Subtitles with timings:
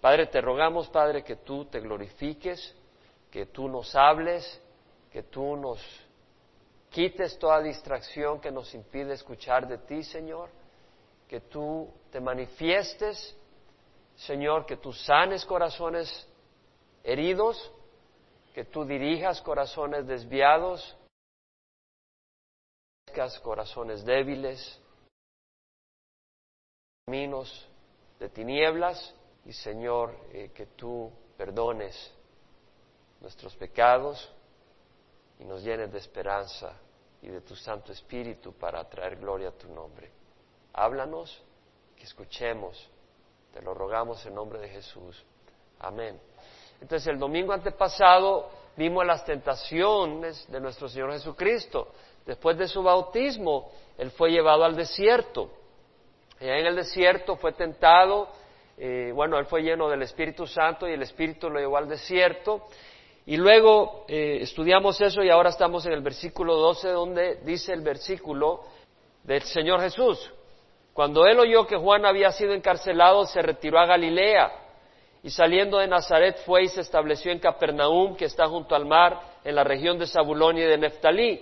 [0.00, 2.74] Padre, te rogamos, Padre, que tú te glorifiques,
[3.30, 4.60] que tú nos hables,
[5.10, 5.80] que tú nos
[6.90, 10.50] quites toda distracción que nos impide escuchar de ti, Señor,
[11.28, 13.36] que tú te manifiestes,
[14.16, 16.26] Señor, que tú sanes corazones
[17.04, 17.72] heridos,
[18.54, 20.96] que tú dirijas corazones desviados,
[23.42, 24.80] corazones débiles,
[27.04, 27.66] caminos
[28.20, 29.14] de tinieblas
[29.48, 32.12] y Señor, eh, que tú perdones
[33.18, 34.30] nuestros pecados
[35.40, 36.74] y nos llenes de esperanza
[37.22, 40.10] y de tu Santo Espíritu para traer gloria a tu nombre.
[40.74, 41.42] Háblanos,
[41.96, 42.90] que escuchemos.
[43.54, 45.24] Te lo rogamos en nombre de Jesús.
[45.80, 46.20] Amén.
[46.82, 51.88] Entonces el domingo antepasado vimos las tentaciones de nuestro Señor Jesucristo.
[52.26, 55.50] Después de su bautismo, Él fue llevado al desierto.
[56.38, 58.28] Allá en el desierto fue tentado,
[58.78, 62.66] eh, bueno, Él fue lleno del Espíritu Santo y el Espíritu lo llevó al desierto.
[63.26, 67.82] Y luego eh, estudiamos eso y ahora estamos en el versículo 12 donde dice el
[67.82, 68.62] versículo
[69.24, 70.32] del Señor Jesús.
[70.94, 74.50] Cuando Él oyó que Juan había sido encarcelado, se retiró a Galilea
[75.22, 79.20] y saliendo de Nazaret fue y se estableció en Capernaum, que está junto al mar,
[79.44, 81.40] en la región de Zabulón y de Neftalí,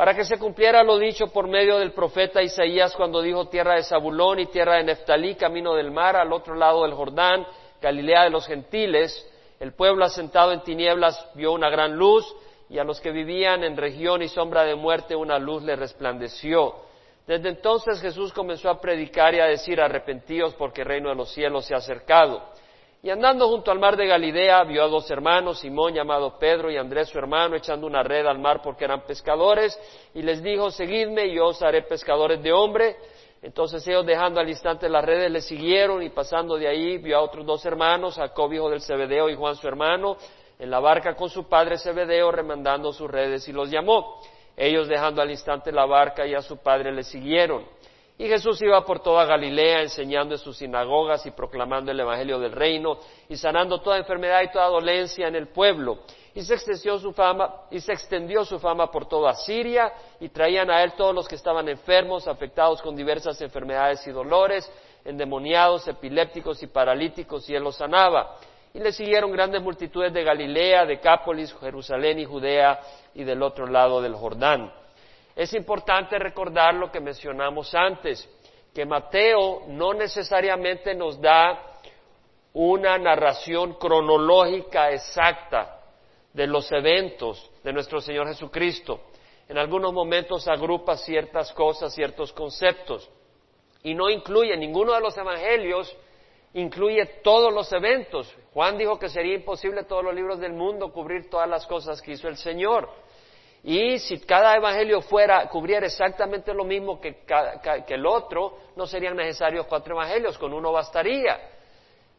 [0.00, 3.82] para que se cumpliera lo dicho por medio del profeta Isaías cuando dijo tierra de
[3.82, 7.46] Zabulón y tierra de Neftalí, camino del mar, al otro lado del Jordán,
[7.82, 9.30] Galilea de los gentiles.
[9.60, 12.24] El pueblo asentado en tinieblas vio una gran luz
[12.70, 16.76] y a los que vivían en región y sombra de muerte una luz le resplandeció.
[17.26, 21.30] Desde entonces Jesús comenzó a predicar y a decir arrepentíos porque el reino de los
[21.30, 22.42] cielos se ha acercado.
[23.02, 26.76] Y andando junto al mar de Galilea, vio a dos hermanos, Simón llamado Pedro y
[26.76, 29.78] Andrés su hermano, echando una red al mar porque eran pescadores,
[30.12, 32.96] y les dijo, seguidme y yo os haré pescadores de hombre.
[33.40, 37.22] Entonces ellos dejando al instante las redes le siguieron y pasando de ahí vio a
[37.22, 40.18] otros dos hermanos, Jacob hijo del Zebedeo y Juan su hermano,
[40.58, 44.20] en la barca con su padre Zebedeo remandando sus redes y los llamó.
[44.54, 47.64] Ellos dejando al instante la barca y a su padre le siguieron.
[48.20, 52.52] Y Jesús iba por toda Galilea enseñando en sus sinagogas y proclamando el Evangelio del
[52.52, 52.98] reino
[53.30, 56.00] y sanando toda enfermedad y toda dolencia en el pueblo.
[56.34, 60.70] Y se extendió su fama, y se extendió su fama por toda Siria y traían
[60.70, 64.70] a él todos los que estaban enfermos, afectados con diversas enfermedades y dolores,
[65.02, 68.36] endemoniados, epilépticos y paralíticos, y él los sanaba.
[68.74, 72.80] Y le siguieron grandes multitudes de Galilea, de Cápolis, Jerusalén y Judea
[73.14, 74.70] y del otro lado del Jordán.
[75.40, 78.28] Es importante recordar lo que mencionamos antes,
[78.74, 81.78] que Mateo no necesariamente nos da
[82.52, 85.80] una narración cronológica exacta
[86.34, 89.00] de los eventos de nuestro Señor Jesucristo.
[89.48, 93.10] En algunos momentos agrupa ciertas cosas, ciertos conceptos,
[93.82, 95.96] y no incluye, ninguno de los evangelios
[96.52, 98.30] incluye todos los eventos.
[98.52, 102.12] Juan dijo que sería imposible todos los libros del mundo cubrir todas las cosas que
[102.12, 102.90] hizo el Señor.
[103.62, 107.24] Y si cada evangelio fuera, cubriera exactamente lo mismo que,
[107.88, 111.38] el otro, no serían necesarios cuatro evangelios, con uno bastaría.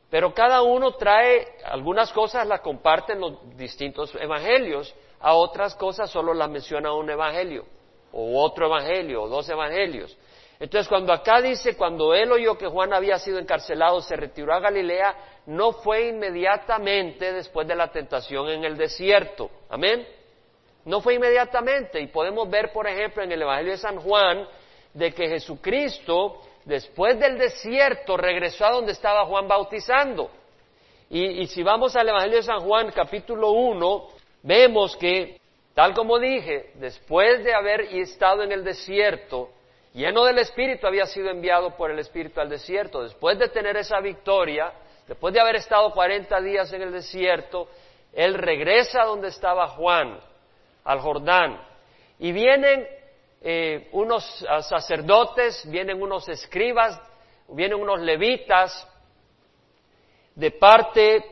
[0.09, 6.33] Pero cada uno trae algunas cosas, las comparten los distintos evangelios, a otras cosas solo
[6.33, 7.65] las menciona un evangelio,
[8.11, 10.15] o otro evangelio, o dos evangelios.
[10.59, 14.59] Entonces, cuando acá dice, cuando él oyó que Juan había sido encarcelado, se retiró a
[14.59, 15.15] Galilea,
[15.47, 19.49] no fue inmediatamente después de la tentación en el desierto.
[19.69, 20.05] Amén.
[20.85, 24.47] No fue inmediatamente y podemos ver, por ejemplo, en el Evangelio de San Juan,
[24.93, 30.31] de que Jesucristo, después del desierto, regresó a donde estaba Juan bautizando.
[31.09, 34.07] Y, si vamos al Evangelio de San Juan, capítulo 1,
[34.43, 35.39] vemos que,
[35.75, 39.49] tal como dije, después de haber estado en el desierto,
[39.93, 43.03] lleno del Espíritu, había sido enviado por el Espíritu al desierto.
[43.03, 44.71] Después de tener esa victoria,
[45.05, 47.67] después de haber estado 40 días en el desierto,
[48.13, 50.17] él regresa a donde estaba Juan
[50.83, 51.61] al Jordán.
[52.19, 52.87] Y vienen
[53.41, 54.23] eh, unos
[54.69, 56.99] sacerdotes, vienen unos escribas,
[57.47, 58.87] vienen unos levitas
[60.35, 61.25] de parte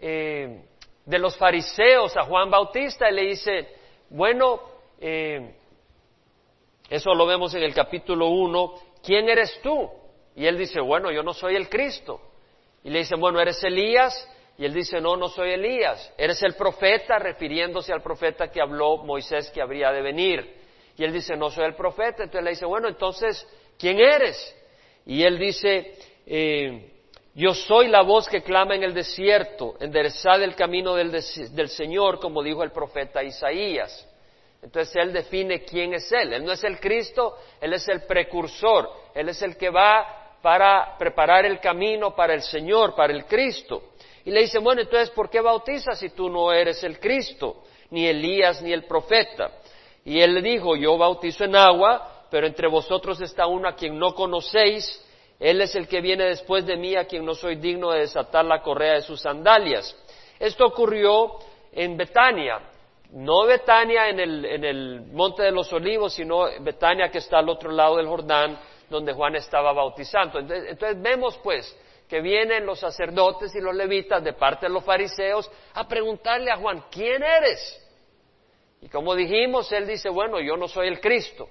[0.00, 0.64] eh,
[1.04, 3.68] de los fariseos a Juan Bautista y le dice,
[4.10, 4.60] bueno,
[5.00, 5.54] eh,
[6.88, 9.90] eso lo vemos en el capítulo 1, ¿quién eres tú?
[10.36, 12.20] Y él dice, bueno, yo no soy el Cristo.
[12.82, 14.28] Y le dice, bueno, ¿eres Elías?
[14.56, 18.98] Y él dice, no, no soy Elías, eres el profeta, refiriéndose al profeta que habló
[18.98, 20.54] Moisés que habría de venir.
[20.96, 22.22] Y él dice, no soy el profeta.
[22.22, 23.46] Entonces le dice, bueno, entonces,
[23.78, 24.54] ¿quién eres?
[25.06, 25.94] Y él dice,
[26.26, 26.92] eh,
[27.34, 32.20] yo soy la voz que clama en el desierto, enderezad el camino del, del Señor,
[32.20, 34.08] como dijo el profeta Isaías.
[34.62, 36.32] Entonces él define quién es él.
[36.32, 40.96] Él no es el Cristo, él es el precursor, él es el que va para
[40.96, 43.93] preparar el camino para el Señor, para el Cristo.
[44.24, 48.06] Y le dice, bueno, entonces, ¿por qué bautizas si tú no eres el Cristo, ni
[48.06, 49.50] Elías, ni el profeta?
[50.04, 53.98] Y él le dijo, yo bautizo en agua, pero entre vosotros está uno a quien
[53.98, 55.02] no conocéis,
[55.38, 58.44] él es el que viene después de mí, a quien no soy digno de desatar
[58.44, 59.94] la correa de sus sandalias.
[60.38, 61.32] Esto ocurrió
[61.72, 62.60] en Betania,
[63.10, 67.48] no Betania en el, en el Monte de los Olivos, sino Betania que está al
[67.48, 70.38] otro lado del Jordán, donde Juan estaba bautizando.
[70.38, 71.76] Entonces, vemos pues
[72.08, 76.56] que vienen los sacerdotes y los levitas de parte de los fariseos a preguntarle a
[76.56, 77.80] Juan, ¿quién eres?
[78.80, 81.48] Y como dijimos, él dice, bueno, yo no soy el Cristo,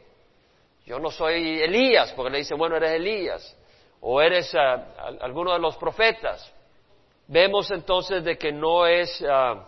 [0.85, 3.57] yo no soy Elías, porque le dice, bueno, eres Elías,
[4.01, 6.53] o eres ah, alguno de los profetas.
[7.27, 9.67] Vemos entonces de que no es, ah,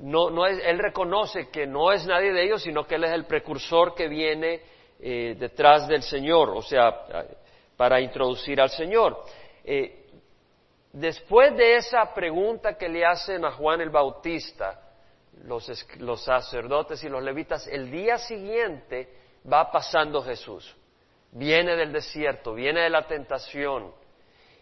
[0.00, 3.12] no, no es, él reconoce que no es nadie de ellos, sino que él es
[3.12, 4.62] el precursor que viene
[5.00, 7.06] eh, detrás del Señor, o sea,
[7.76, 9.22] para introducir al Señor.
[9.64, 10.07] Eh,
[10.92, 14.80] después de esa pregunta que le hacen a Juan el Bautista,
[15.44, 19.08] los, sacerdotes y los levitas, el día siguiente
[19.50, 20.74] va pasando Jesús.
[21.32, 23.92] Viene del desierto, viene de la tentación.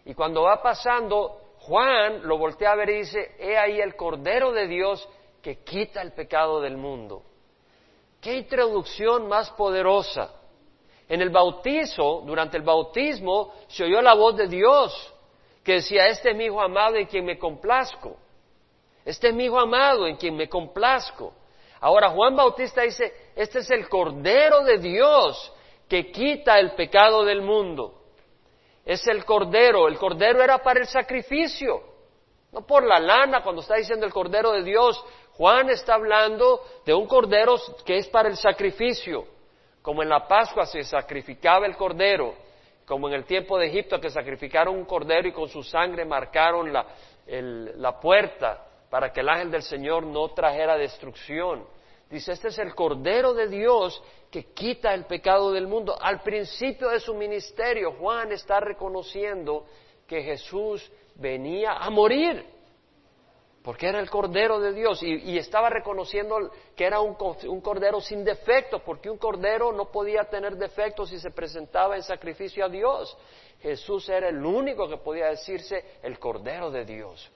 [0.05, 4.51] Y cuando va pasando, Juan lo voltea a ver y dice, he ahí el Cordero
[4.51, 5.07] de Dios
[5.41, 7.23] que quita el pecado del mundo.
[8.21, 10.33] Qué introducción más poderosa.
[11.09, 15.13] En el bautizo, durante el bautismo, se oyó la voz de Dios
[15.67, 18.15] que decía, este es mi hijo amado en quien me complazco.
[19.03, 21.33] Este es mi hijo amado en quien me complazco.
[21.81, 25.51] Ahora Juan Bautista dice, este es el Cordero de Dios
[25.89, 28.01] que quita el pecado del mundo.
[28.85, 29.89] Es el Cordero.
[29.89, 31.83] El Cordero era para el sacrificio,
[32.53, 33.43] no por la lana.
[33.43, 35.03] Cuando está diciendo el Cordero de Dios,
[35.33, 39.25] Juan está hablando de un cordero que es para el sacrificio,
[39.81, 42.35] como en la Pascua se sacrificaba el cordero,
[42.87, 46.71] como en el tiempo de Egipto que sacrificaron un cordero y con su sangre marcaron
[46.71, 46.85] la,
[47.27, 51.65] la puerta para que el ángel del Señor no trajera destrucción.
[52.09, 54.01] Dice, este es el Cordero de Dios
[54.31, 55.97] que quita el pecado del mundo.
[55.99, 59.65] Al principio de su ministerio, Juan está reconociendo
[60.07, 62.45] que Jesús venía a morir
[63.67, 68.79] porque era el Cordero de Dios y, estaba reconociendo que era un, Cordero sin defecto,
[68.79, 73.17] porque un Cordero no podía tener defectos si se presentaba en sacrificio a Dios.
[73.61, 77.29] Jesús era el único que podía decirse el Cordero de Dios.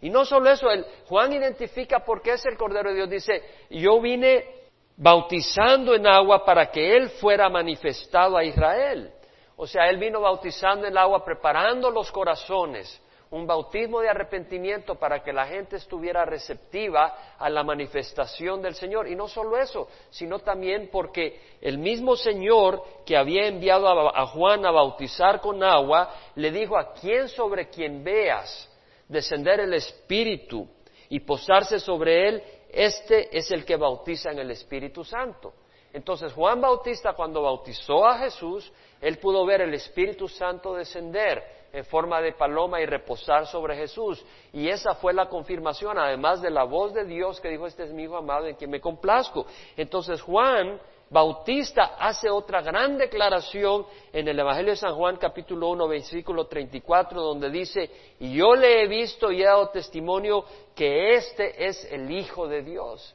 [0.00, 3.10] Y no solo eso, el, Juan identifica por qué es el Cordero de Dios.
[3.10, 9.12] Dice, yo vine bautizando en agua para que Él fuera manifestado a Israel.
[9.56, 13.02] O sea, Él vino bautizando en agua, preparando los corazones
[13.32, 19.08] un bautismo de arrepentimiento para que la gente estuviera receptiva a la manifestación del Señor.
[19.08, 24.66] Y no solo eso, sino también porque el mismo Señor que había enviado a, Juan
[24.66, 28.70] a bautizar con agua, le dijo a quien sobre quien veas
[29.08, 30.68] descender el Espíritu
[31.08, 35.54] y posarse sobre él, este es el que bautiza en el Espíritu Santo.
[35.94, 38.70] Entonces Juan Bautista cuando bautizó a Jesús,
[39.00, 44.24] él pudo ver el Espíritu Santo descender en forma de paloma y reposar sobre Jesús.
[44.52, 47.92] Y esa fue la confirmación, además de la voz de Dios que dijo, este es
[47.92, 49.46] mi Hijo amado en quien me complazco.
[49.76, 50.78] Entonces Juan
[51.08, 57.22] Bautista hace otra gran declaración en el Evangelio de San Juan capítulo 1 versículo 34
[57.22, 57.90] donde dice,
[58.20, 62.62] y yo le he visto y he dado testimonio que este es el Hijo de
[62.62, 63.14] Dios.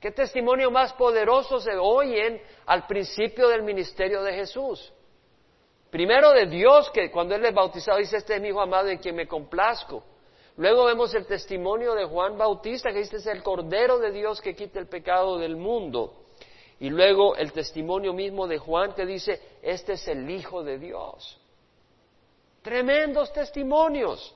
[0.00, 4.92] ¿Qué testimonio más poderoso se oyen al principio del ministerio de Jesús?
[5.94, 8.98] Primero de Dios, que cuando Él les bautizado dice, este es mi Hijo amado en
[8.98, 10.02] quien me complazco.
[10.56, 14.56] Luego vemos el testimonio de Juan Bautista, que dice, es el Cordero de Dios que
[14.56, 16.24] quita el pecado del mundo.
[16.80, 21.40] Y luego el testimonio mismo de Juan que dice, este es el Hijo de Dios.
[22.62, 24.34] Tremendos testimonios.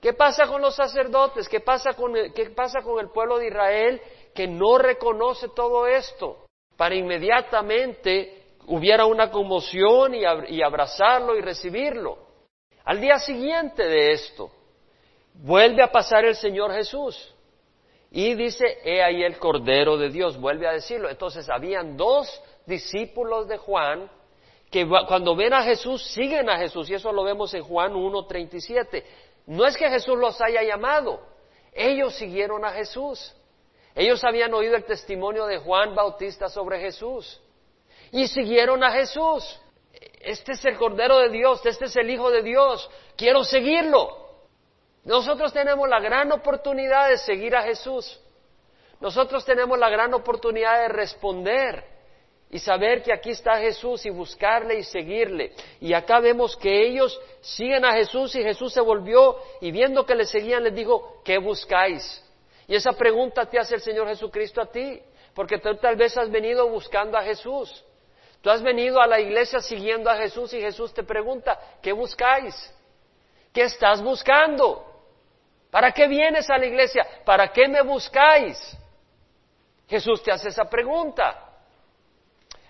[0.00, 1.48] ¿Qué pasa con los sacerdotes?
[1.48, 4.00] ¿Qué pasa con el, qué pasa con el pueblo de Israel
[4.32, 6.46] que no reconoce todo esto?
[6.76, 12.18] Para inmediatamente hubiera una conmoción y, abrazarlo y recibirlo.
[12.84, 14.50] Al día siguiente de esto,
[15.34, 17.34] vuelve a pasar el Señor Jesús
[18.10, 21.08] y dice, he ahí el Cordero de Dios, vuelve a decirlo.
[21.08, 24.10] Entonces habían dos discípulos de Juan
[24.70, 29.04] que cuando ven a Jesús siguen a Jesús y eso lo vemos en Juan 1.37.
[29.46, 31.20] No es que Jesús los haya llamado,
[31.72, 33.34] ellos siguieron a Jesús.
[33.96, 37.40] Ellos habían oído el testimonio de Juan Bautista sobre Jesús
[38.12, 39.60] y siguieron a Jesús.
[40.20, 44.20] Este es el Cordero de Dios, este es el Hijo de Dios, quiero seguirlo.
[45.04, 48.20] Nosotros tenemos la gran oportunidad de seguir a Jesús.
[49.00, 51.84] Nosotros tenemos la gran oportunidad de responder
[52.50, 55.52] y saber que aquí está Jesús y buscarle y seguirle.
[55.80, 60.14] Y acá vemos que ellos siguen a Jesús y Jesús se volvió y viendo que
[60.14, 62.22] le seguían les dijo, ¿qué buscáis?
[62.66, 65.00] Y esa pregunta te hace el Señor Jesucristo a ti,
[65.34, 67.84] porque tú tal vez has venido buscando a Jesús.
[68.40, 72.54] Tú has venido a la iglesia siguiendo a Jesús y Jesús te pregunta, ¿qué buscáis?
[73.52, 74.86] ¿Qué estás buscando?
[75.70, 77.06] ¿Para qué vienes a la iglesia?
[77.24, 78.58] ¿Para qué me buscáis?
[79.88, 81.48] Jesús te hace esa pregunta.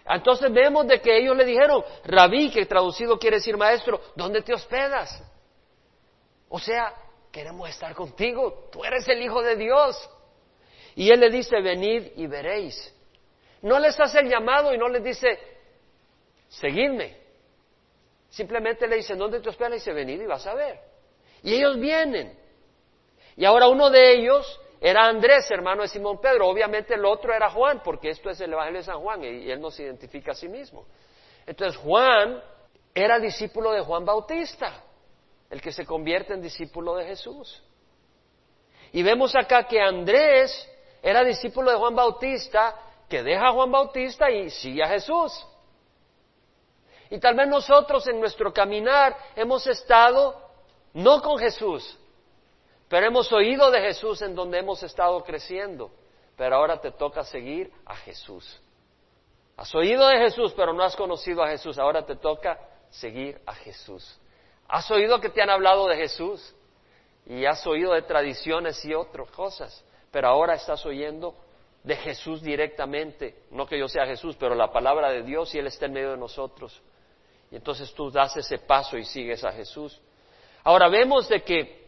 [0.07, 4.53] Entonces vemos de que ellos le dijeron, rabí, que traducido quiere decir maestro, ¿dónde te
[4.53, 5.23] hospedas?
[6.49, 6.93] O sea,
[7.31, 10.11] queremos estar contigo, tú eres el Hijo de Dios.
[10.97, 12.93] Y él le dice, venid y veréis.
[13.63, 15.39] No les hace el llamado y no les dice,
[16.51, 17.17] seguidme.
[18.29, 19.73] Simplemente le dice, ¿dónde te hospedas?
[19.73, 20.79] Y dice, venid y vas a ver.
[21.43, 22.39] Y ellos vienen.
[23.37, 26.49] Y ahora uno de ellos era Andrés, hermano de Simón Pedro.
[26.49, 29.61] Obviamente el otro era Juan, porque esto es el Evangelio de San Juan y él
[29.61, 30.87] no se identifica a sí mismo.
[31.47, 32.43] Entonces Juan
[32.95, 34.85] era discípulo de Juan Bautista,
[35.49, 37.63] el que se convierte en discípulo de Jesús.
[38.93, 40.69] Y vemos acá que Andrés
[41.03, 42.77] era discípulo de Juan Bautista,
[43.09, 45.47] que deja a Juan Bautista y sigue a Jesús.
[47.11, 50.41] Y tal vez nosotros en nuestro caminar hemos estado
[50.95, 51.99] no con Jesús,
[52.89, 55.91] pero hemos oído de Jesús en donde hemos estado creciendo,
[56.37, 58.61] pero ahora te toca seguir a Jesús.
[59.57, 62.59] Has oído de Jesús, pero no has conocido a Jesús, ahora te toca
[62.91, 64.19] seguir a Jesús.
[64.69, 66.55] Has oído que te han hablado de Jesús
[67.27, 71.35] y has oído de tradiciones y otras cosas, pero ahora estás oyendo
[71.83, 75.67] de Jesús directamente, no que yo sea Jesús, pero la palabra de Dios y Él
[75.67, 76.81] está en medio de nosotros.
[77.51, 80.01] Y entonces tú das ese paso y sigues a Jesús.
[80.63, 81.81] Ahora vemos de que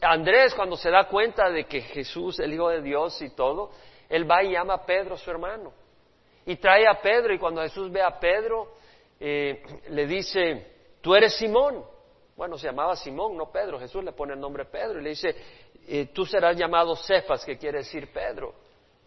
[0.00, 3.70] Andrés cuando se da cuenta de que Jesús, el Hijo de Dios y todo,
[4.08, 5.72] él va y llama a Pedro, su hermano.
[6.44, 8.74] Y trae a Pedro y cuando Jesús ve a Pedro,
[9.18, 10.66] eh, le dice,
[11.00, 11.84] tú eres Simón.
[12.36, 13.78] Bueno, se llamaba Simón, no Pedro.
[13.78, 15.34] Jesús le pone el nombre Pedro y le dice,
[15.86, 18.54] eh, tú serás llamado Cefas, que quiere decir Pedro.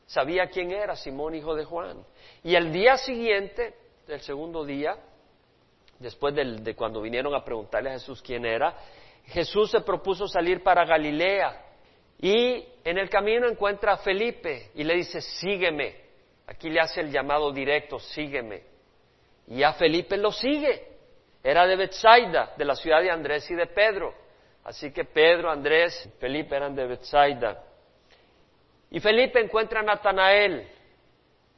[0.06, 2.06] Sabía quién era Simón, hijo de Juan.
[2.44, 3.76] Y el día siguiente,
[4.08, 4.98] el segundo día,
[6.00, 8.76] después de cuando vinieron a preguntarle a Jesús quién era,
[9.26, 11.66] Jesús se propuso salir para Galilea
[12.20, 16.06] y en el camino encuentra a Felipe y le dice, sígueme.
[16.48, 18.64] Aquí le hace el llamado directo, sígueme.
[19.48, 20.88] Y a Felipe lo sigue.
[21.44, 24.14] Era de Bethsaida, de la ciudad de Andrés y de Pedro.
[24.64, 27.64] Así que Pedro, Andrés, Felipe eran de Bethsaida.
[28.90, 30.68] Y Felipe encuentra a Natanael.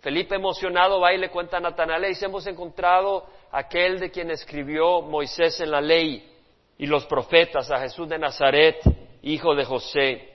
[0.01, 4.31] Felipe emocionado va y le cuenta a Natanael, y dice, hemos encontrado aquel de quien
[4.31, 6.31] escribió Moisés en la ley
[6.77, 8.77] y los profetas a Jesús de Nazaret,
[9.21, 10.33] hijo de José.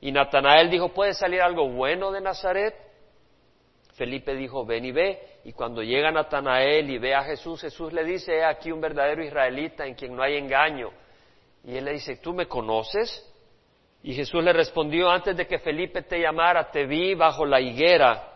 [0.00, 2.74] Y Natanael dijo, ¿puede salir algo bueno de Nazaret?
[3.94, 5.38] Felipe dijo, ven y ve.
[5.44, 9.24] Y cuando llega Natanael y ve a Jesús, Jesús le dice, he aquí un verdadero
[9.24, 10.90] israelita en quien no hay engaño.
[11.64, 13.32] Y él le dice, ¿tú me conoces?
[14.02, 18.35] Y Jesús le respondió, antes de que Felipe te llamara, te vi bajo la higuera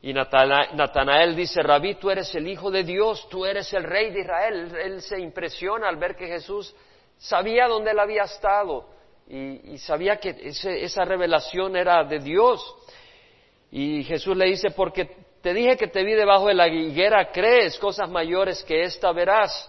[0.00, 4.20] y Natanael dice, Rabí, tú eres el Hijo de Dios, tú eres el Rey de
[4.20, 4.76] Israel.
[4.80, 6.74] Él, se impresiona al ver que Jesús
[7.16, 8.86] sabía dónde él había estado
[9.26, 12.62] y, sabía que esa revelación era de Dios.
[13.72, 15.10] Y Jesús le dice, porque
[15.42, 19.68] te dije que te vi debajo de la higuera, crees cosas mayores que esta verás.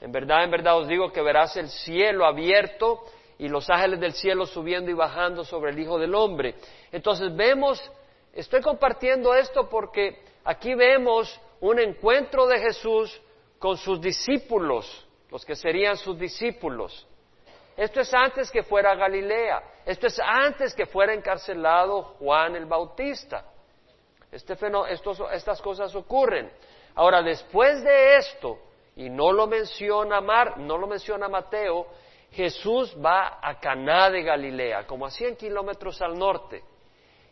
[0.00, 3.04] En verdad, en verdad os digo que verás el cielo abierto
[3.38, 6.54] y los ángeles del cielo subiendo y bajando sobre el Hijo del Hombre.
[6.90, 7.80] Entonces vemos
[8.38, 13.20] Estoy compartiendo esto porque aquí vemos un encuentro de Jesús
[13.58, 17.04] con sus discípulos, los que serían sus discípulos.
[17.76, 23.44] Esto es antes que fuera Galilea, esto es antes que fuera encarcelado Juan el Bautista.
[24.30, 24.56] Este
[25.32, 26.48] estas cosas ocurren.
[26.94, 28.56] Ahora, después de esto,
[28.94, 31.88] y no lo menciona Mar, no lo menciona Mateo,
[32.30, 36.62] Jesús va a Caná de Galilea, como a 100 kilómetros al norte.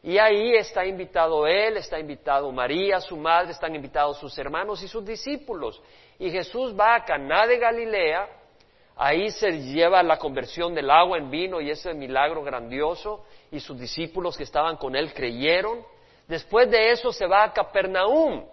[0.03, 4.89] Y ahí está invitado él, está invitado María, su madre, están invitados sus hermanos y
[4.89, 5.83] sus discípulos.
[6.19, 8.29] Y Jesús va a Caná de Galilea,
[8.97, 13.79] ahí se lleva la conversión del agua en vino y ese milagro grandioso, y sus
[13.79, 15.85] discípulos que estaban con él creyeron.
[16.29, 18.45] Después de eso se va a Capernaum.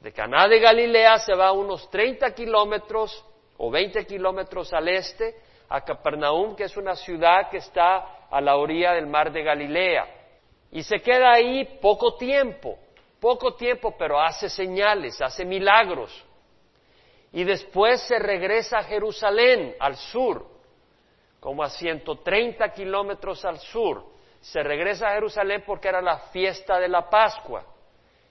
[0.00, 3.24] De Caná de Galilea se va unos 30 kilómetros
[3.58, 5.36] o 20 kilómetros al este
[5.68, 10.19] a Capernaum, que es una ciudad que está a la orilla del mar de Galilea.
[10.72, 12.78] Y se queda ahí poco tiempo,
[13.20, 16.24] poco tiempo, pero hace señales, hace milagros.
[17.32, 20.46] Y después se regresa a Jerusalén, al sur,
[21.38, 24.04] como a 130 kilómetros al sur.
[24.40, 27.64] Se regresa a Jerusalén porque era la fiesta de la Pascua.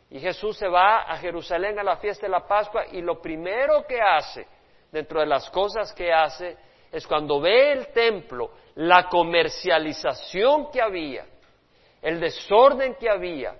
[0.09, 3.85] Y Jesús se va a Jerusalén a la fiesta de la Pascua y lo primero
[3.85, 4.47] que hace,
[4.91, 6.57] dentro de las cosas que hace,
[6.91, 11.25] es cuando ve el templo, la comercialización que había,
[12.01, 13.55] el desorden que había,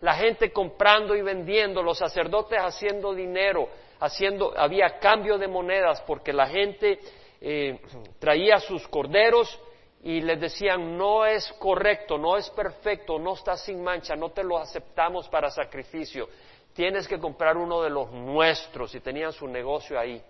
[0.00, 3.68] la gente comprando y vendiendo, los sacerdotes haciendo dinero,
[4.00, 6.98] haciendo, había cambio de monedas porque la gente
[7.40, 7.80] eh,
[8.18, 9.58] traía sus corderos
[10.02, 14.44] y les decían, no es correcto, no es perfecto, no está sin mancha, no te
[14.44, 16.28] lo aceptamos para sacrificio,
[16.74, 20.22] tienes que comprar uno de los nuestros y tenían su negocio ahí.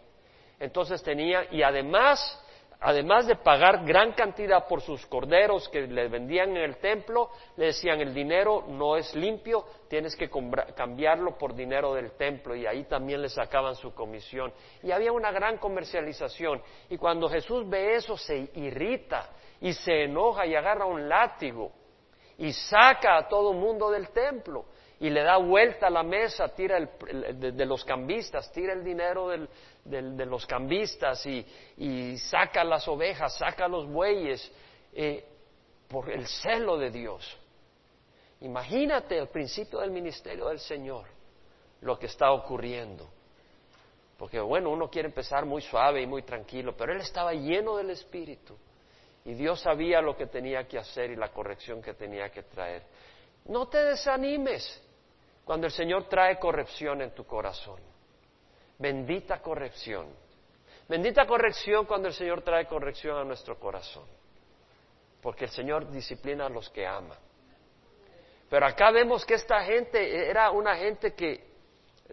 [0.60, 2.40] Entonces tenía, y además,
[2.84, 7.66] además de pagar gran cantidad por sus corderos que le vendían en el templo, le
[7.66, 10.28] decían, el dinero no es limpio, tienes que
[10.76, 14.52] cambiarlo por dinero del templo y ahí también le sacaban su comisión.
[14.82, 16.60] Y había una gran comercialización.
[16.90, 19.30] Y cuando Jesús ve eso se irrita
[19.62, 21.72] y se enoja y agarra un látigo
[22.36, 24.66] y saca a todo mundo del templo
[25.00, 29.28] y le da vuelta a la mesa, tira el, de, los cambistas, tira el dinero
[29.84, 34.50] de los cambistas y, saca las ovejas, saca los bueyes
[34.92, 35.24] eh,
[35.88, 37.38] por el celo de Dios.
[38.40, 41.06] Imagínate el principio del ministerio del Señor,
[41.82, 43.08] lo que está ocurriendo.
[44.18, 47.90] Porque bueno, uno quiere empezar muy suave y muy tranquilo, pero él estaba lleno del
[47.90, 48.56] Espíritu.
[49.24, 52.82] Y Dios sabía lo que tenía que hacer y la corrección que tenía que traer.
[53.46, 54.82] No te desanimes
[55.44, 57.93] cuando el Señor trae corrección en tu corazón.
[58.78, 60.08] Bendita corrección.
[60.88, 64.04] Bendita corrección cuando el Señor trae corrección a nuestro corazón.
[65.22, 67.16] Porque el Señor disciplina a los que ama.
[68.50, 71.32] Pero acá vemos que esta gente era una gente que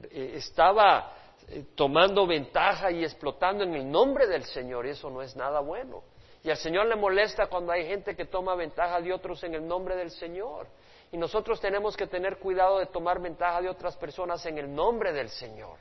[0.10, 1.14] eh, estaba
[1.48, 5.60] eh, tomando ventaja y explotando en el nombre del Señor y eso no es nada
[5.60, 6.04] bueno.
[6.44, 9.68] Y al Señor le molesta cuando hay gente que toma ventaja de otros en el
[9.68, 10.68] nombre del Señor.
[11.12, 15.12] Y nosotros tenemos que tener cuidado de tomar ventaja de otras personas en el nombre
[15.12, 15.78] del Señor,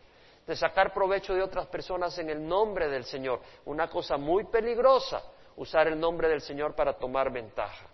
[0.50, 3.40] de sacar provecho de otras personas en el nombre del Señor.
[3.66, 5.22] Una cosa muy peligrosa,
[5.54, 7.86] usar el nombre del Señor para tomar ventaja.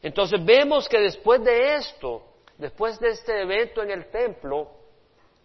[0.00, 2.22] Entonces vemos que después de esto,
[2.56, 4.70] después de este evento en el templo,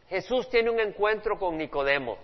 [0.07, 2.17] Jesús tiene un encuentro con Nicodemo.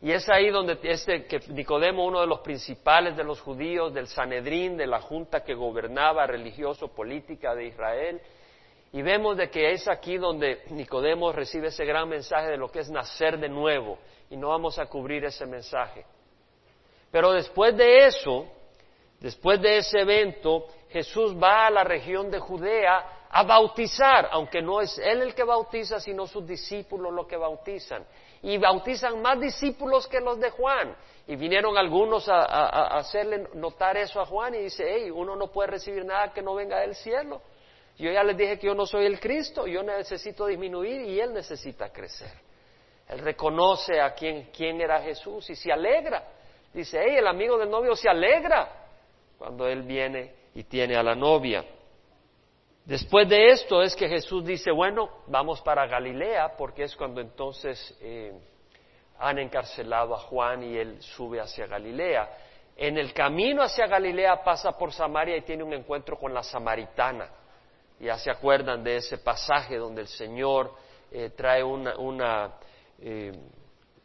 [0.00, 4.08] Y es ahí donde este, que Nicodemo, uno de los principales de los judíos, del
[4.08, 8.22] Sanedrín, de la junta que gobernaba religioso-política de Israel,
[8.94, 12.78] y vemos de que es aquí donde Nicodemo recibe ese gran mensaje de lo que
[12.78, 13.98] es nacer de nuevo,
[14.30, 16.06] y no vamos a cubrir ese mensaje.
[17.10, 18.46] Pero después de eso,
[19.18, 24.80] después de ese evento, Jesús va a la región de Judea a bautizar, aunque no
[24.80, 28.06] es él el que bautiza, sino sus discípulos los que bautizan
[28.42, 30.94] y bautizan más discípulos que los de Juan.
[31.26, 35.70] Y vinieron algunos a, hacerle notar eso a Juan y dice, hey, uno no puede
[35.70, 37.42] recibir nada que no venga del cielo.
[37.96, 41.32] Yo ya les dije que yo no soy el Cristo, yo necesito disminuir y él
[41.32, 42.32] necesita crecer.
[43.08, 46.24] Él reconoce a quién, era Jesús y se alegra.
[46.72, 48.68] Dice, hey, el amigo del novio se alegra
[49.38, 51.64] cuando él viene y tiene a la novia.
[52.84, 57.96] Después de esto es que Jesús dice, bueno, vamos para Galilea, porque es cuando entonces
[58.00, 58.32] eh,
[59.18, 62.28] han encarcelado a Juan y él sube hacia Galilea.
[62.76, 67.28] En el camino hacia Galilea pasa por Samaria y tiene un encuentro con la samaritana.
[68.00, 70.72] Ya se acuerdan de ese pasaje donde el Señor
[71.10, 73.32] eh, trae eh,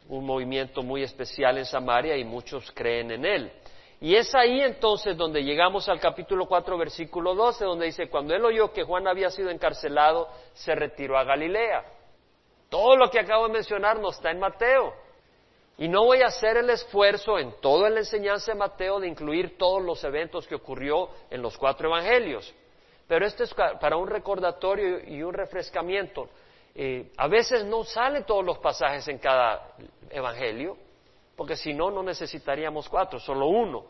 [0.08, 3.52] un movimiento muy especial en Samaria y muchos creen en él.
[4.00, 8.42] Y es ahí entonces donde llegamos al capítulo 4, versículo 12, donde dice, cuando él
[8.44, 11.84] oyó que Juan había sido encarcelado, se retiró a Galilea.
[12.70, 14.94] Todo lo que acabo de mencionar no está en Mateo.
[15.76, 19.58] Y no voy a hacer el esfuerzo en toda la enseñanza de Mateo de incluir
[19.58, 22.54] todos los eventos que ocurrió en los cuatro evangelios.
[23.10, 26.28] Pero esto es para un recordatorio y un refrescamiento.
[26.72, 29.74] Eh, a veces no salen todos los pasajes en cada
[30.08, 30.76] evangelio
[31.34, 33.84] porque si no, no necesitaríamos cuatro, solo uno.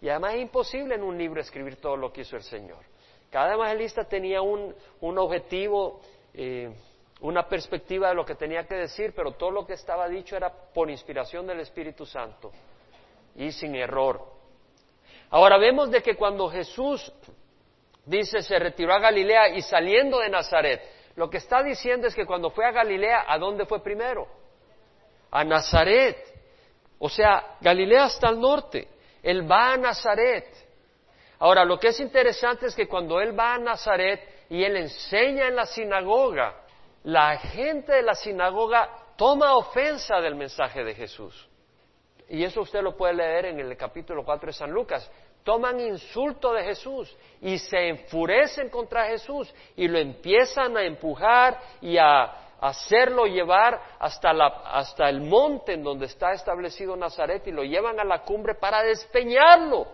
[0.00, 2.78] Y además es imposible en un libro escribir todo lo que hizo el Señor.
[3.28, 6.00] Cada evangelista tenía un, objetivo,
[6.32, 6.74] eh,
[7.20, 10.50] una perspectiva de lo que tenía que decir, pero todo lo que estaba dicho era
[10.50, 12.50] por inspiración del Espíritu Santo
[13.36, 14.24] y sin error.
[15.28, 17.12] Ahora vemos de que cuando Jesús
[18.04, 20.82] dice se retiró a Galilea y saliendo de Nazaret,
[21.16, 24.26] lo que está diciendo es que cuando fue a Galilea, ¿a dónde fue primero?
[25.30, 26.16] A Nazaret.
[26.98, 28.88] O sea, Galilea está al norte.
[29.22, 30.46] Él va a Nazaret.
[31.38, 35.48] Ahora, lo que es interesante es que cuando él va a Nazaret y él enseña
[35.48, 36.54] en la sinagoga,
[37.04, 41.48] la gente de la sinagoga toma ofensa del mensaje de Jesús.
[42.28, 45.10] Y eso usted lo puede leer en el capítulo 4 de San Lucas.
[45.44, 51.96] Toman insulto de Jesús y se enfurecen contra Jesús y lo empiezan a empujar y
[51.98, 57.64] a hacerlo llevar hasta, la, hasta el monte en donde está establecido Nazaret y lo
[57.64, 59.86] llevan a la cumbre para despeñarlo.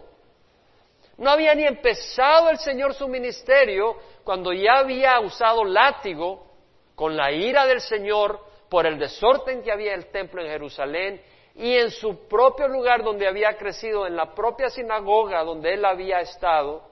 [1.16, 6.46] No había ni empezado el Señor su ministerio cuando ya había usado látigo
[6.94, 11.22] con la ira del Señor por el desorden que había en el templo en Jerusalén
[11.58, 16.20] y en su propio lugar donde había crecido, en la propia sinagoga donde él había
[16.20, 16.84] estado,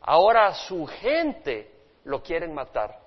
[0.00, 1.70] ahora su gente
[2.02, 2.98] lo quieren matar.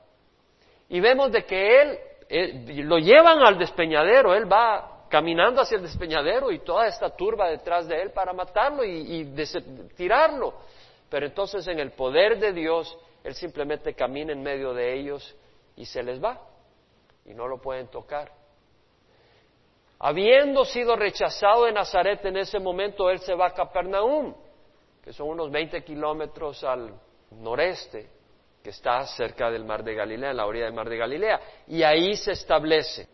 [0.88, 6.50] Y vemos de que él, lo llevan al despeñadero, él va caminando hacia el despeñadero
[6.50, 9.36] y toda esta turba detrás de él para matarlo y, y
[9.98, 10.54] tirarlo.
[11.10, 15.36] Pero entonces en el poder de Dios, él simplemente camina en medio de ellos
[15.76, 16.40] y se les va
[17.26, 18.45] y no lo pueden tocar.
[20.00, 24.36] Habiendo sido rechazado de Nazaret en ese momento, él se va a Capernaum,
[25.04, 26.94] que son unos 20 kilómetros al
[27.32, 28.10] noreste,
[28.62, 31.84] que está cerca del mar de Galilea, en la orilla del mar de Galilea, y
[31.84, 33.08] ahí se establece.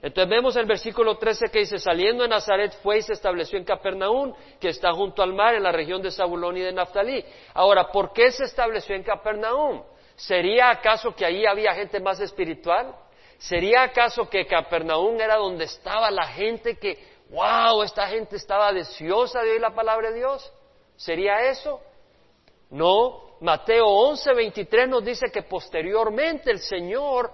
[0.00, 3.64] Entonces vemos el versículo 13 que dice, saliendo de Nazaret fue y se estableció en
[3.64, 7.24] Capernaum, que está junto al mar, en la región de Zabulón y de Naftalí.
[7.54, 9.82] Ahora, ¿por qué se estableció en Capernaum?
[10.14, 12.94] ¿Sería acaso que ahí había gente más espiritual?
[13.38, 16.98] ¿Sería acaso que Capernaum era donde estaba la gente que,
[17.30, 20.52] wow, esta gente estaba deseosa de oír la palabra de Dios?
[20.96, 21.80] ¿Sería eso?
[22.70, 27.30] No, Mateo 11, 23 nos dice que posteriormente el Señor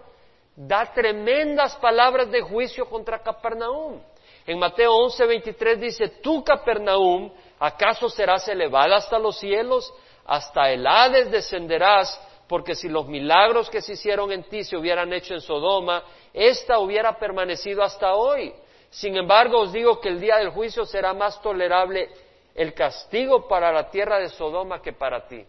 [0.54, 4.00] da tremendas palabras de juicio contra Capernaum.
[4.46, 9.92] En Mateo 11, 23 dice, tú Capernaum, ¿acaso serás elevada hasta los cielos?
[10.26, 15.12] Hasta el Hades descenderás porque si los milagros que se hicieron en ti se hubieran
[15.12, 16.02] hecho en Sodoma,
[16.33, 18.52] ésta hubiera permanecido hasta hoy.
[18.90, 22.11] Sin embargo, os digo que el día del juicio será más tolerable
[22.54, 25.44] el castigo para la tierra de Sodoma que para ti.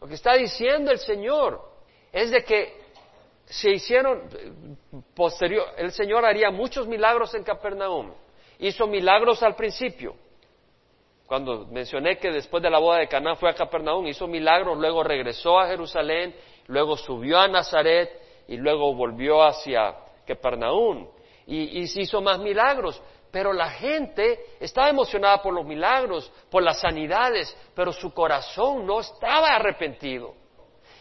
[0.00, 1.62] Lo que está diciendo el Señor
[2.12, 2.82] es de que
[3.46, 4.28] se hicieron
[5.14, 8.12] posterior, el Señor haría muchos milagros en Capernaum.
[8.58, 10.14] Hizo milagros al principio,
[11.26, 15.02] cuando mencioné que después de la boda de Caná fue a Capernaum, hizo milagros, luego
[15.02, 16.34] regresó a Jerusalén,
[16.66, 18.10] luego subió a Nazaret
[18.48, 19.94] y luego volvió hacia
[20.26, 21.08] Capernaum
[21.46, 23.00] y, y hizo más milagros.
[23.30, 29.00] Pero la gente estaba emocionada por los milagros, por las sanidades, pero su corazón no
[29.00, 30.34] estaba arrepentido.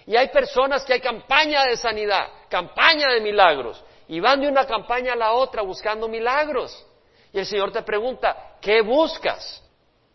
[0.08, 4.66] Y hay personas que hay campaña de sanidad, campaña de milagros, y van de una
[4.66, 6.88] campaña a la otra buscando milagros.
[7.34, 9.62] Y el Señor te pregunta, ¿qué buscas?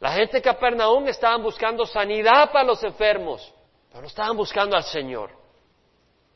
[0.00, 3.52] La gente de Capernaum estaban buscando sanidad para los enfermos,
[3.88, 5.30] pero no estaban buscando al Señor.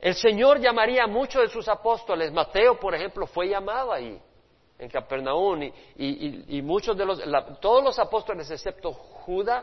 [0.01, 2.33] El Señor llamaría a muchos de sus apóstoles.
[2.33, 4.19] Mateo, por ejemplo, fue llamado ahí,
[4.79, 7.23] en Capernaum, y, muchos de los,
[7.61, 9.63] todos los apóstoles, excepto Judá,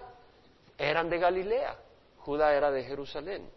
[0.77, 1.75] eran de Galilea.
[2.19, 3.49] Judá era de Jerusalén.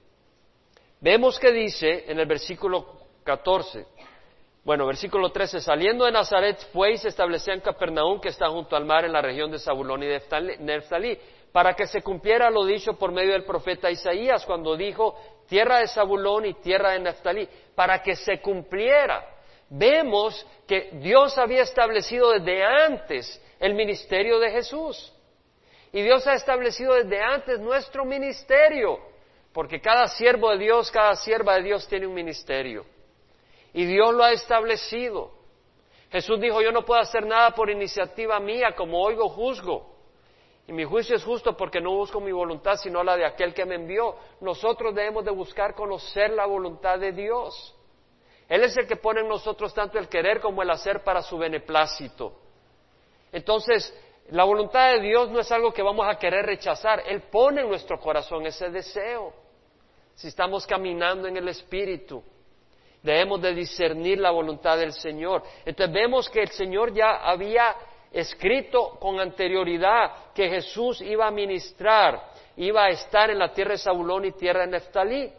[1.01, 3.87] Vemos que dice en el versículo 14,
[4.63, 8.77] bueno, versículo 13, saliendo de Nazaret fue y se estableció en Capernaum, que está junto
[8.77, 11.19] al mar en la región de Zabulón y de Neftalí,
[11.51, 15.19] para que se cumpliera lo dicho por medio del profeta Isaías cuando dijo,
[15.49, 19.27] tierra de Zabulón y tierra de Neftalí, para que se cumpliera.
[19.71, 25.13] Vemos que Dios había establecido desde antes el ministerio de Jesús.
[25.93, 29.01] Y Dios ha establecido desde antes nuestro ministerio,
[29.53, 32.85] porque cada siervo de Dios, cada sierva de Dios tiene un ministerio.
[33.73, 35.33] Y Dios lo ha establecido.
[36.11, 39.91] Jesús dijo, yo no puedo hacer nada por iniciativa mía, como oigo juzgo.
[40.67, 43.65] Y mi juicio es justo porque no busco mi voluntad, sino la de aquel que
[43.65, 44.17] me envió.
[44.41, 47.77] Nosotros debemos de buscar conocer la voluntad de Dios.
[48.49, 51.39] Él es el que pone en nosotros tanto el querer como el hacer para su
[51.39, 52.35] beneplácito.
[53.33, 53.97] Entonces,
[54.31, 57.03] la voluntad de Dios no es algo que vamos a querer rechazar.
[57.07, 59.33] Él pone en nuestro corazón ese deseo.
[60.15, 62.23] Si estamos caminando en el Espíritu.
[63.03, 65.43] Debemos de discernir la voluntad del Señor.
[65.65, 67.75] Entonces vemos que el Señor ya había
[68.13, 72.21] escrito con anterioridad que Jesús iba a ministrar,
[72.57, 75.33] iba a estar en la tierra de Zabulón y tierra de Neftalí,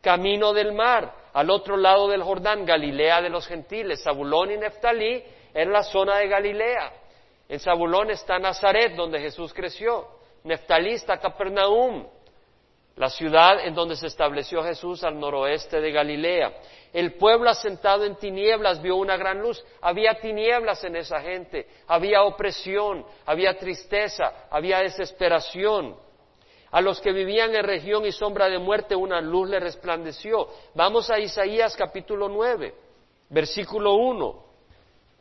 [0.00, 4.02] camino del mar, al otro lado del Jordán, Galilea de los gentiles.
[4.02, 5.22] Zabulón y Neftalí
[5.52, 6.92] en la zona de Galilea.
[7.48, 10.06] En Zabulón está Nazaret, donde Jesús creció.
[10.44, 12.06] Neftalí está Capernaum,
[12.96, 16.52] la ciudad en donde se estableció Jesús al noroeste de Galilea.
[16.92, 19.64] El pueblo asentado en tinieblas vio una gran luz.
[19.80, 25.96] Había tinieblas en esa gente, había opresión, había tristeza, había desesperación.
[26.70, 30.48] A los que vivían en región y sombra de muerte una luz le resplandeció.
[30.74, 32.74] Vamos a Isaías capítulo 9,
[33.28, 34.44] versículo 1.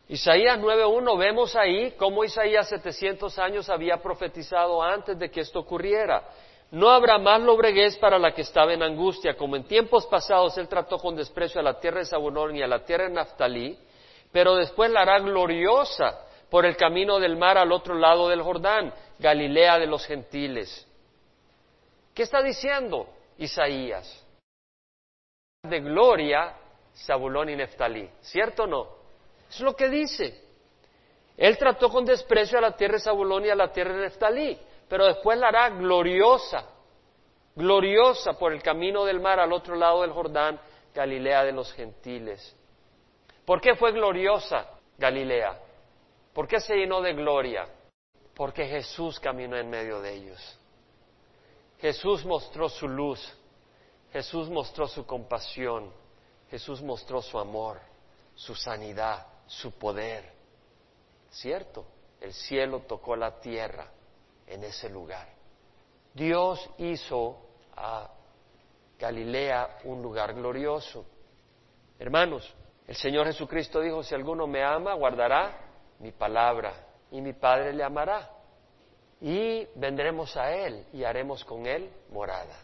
[0.10, 6.30] Isaías 9.1 vemos ahí cómo Isaías 700 años había profetizado antes de que esto ocurriera.
[6.74, 10.68] No habrá más lobreguez para la que estaba en angustia, como en tiempos pasados él
[10.68, 13.78] trató con desprecio a la tierra de Zabulón y a la tierra de Naftalí,
[14.32, 18.92] pero después la hará gloriosa por el camino del mar al otro lado del Jordán,
[19.20, 20.88] Galilea de los gentiles.
[22.12, 23.08] ¿Qué está diciendo
[23.38, 24.26] Isaías?
[25.62, 26.56] De gloria,
[27.06, 28.88] Zabulón y Neftalí, ¿cierto o no?
[29.48, 30.42] es lo que dice.
[31.38, 34.60] Él trató con desprecio a la tierra de Zabulón y a la tierra de Neftalí,
[34.88, 36.66] pero después la hará gloriosa,
[37.56, 40.60] gloriosa por el camino del mar al otro lado del Jordán,
[40.94, 42.56] Galilea de los gentiles.
[43.46, 45.60] ¿Por qué fue gloriosa Galilea?
[46.34, 47.68] ¿Por qué se llenó de gloria?
[48.36, 50.60] Porque Jesús caminó en medio de ellos.
[51.80, 53.20] Jesús mostró su luz,
[54.12, 55.92] Jesús mostró su compasión,
[56.50, 57.80] Jesús mostró su amor,
[58.36, 60.32] su sanidad, su poder.
[61.30, 61.86] ¿Cierto?
[62.22, 63.92] El cielo tocó la tierra
[64.48, 65.28] en ese lugar.
[66.14, 67.38] Dios hizo
[67.76, 68.10] a
[69.00, 71.06] Galilea un lugar glorioso.
[72.00, 72.54] Hermanos,
[72.88, 75.58] el Señor Jesucristo dijo, si alguno me ama, guardará
[76.00, 76.74] mi palabra
[77.12, 78.30] y mi Padre le amará.
[79.22, 82.58] Y vendremos a Él y haremos con Él morada.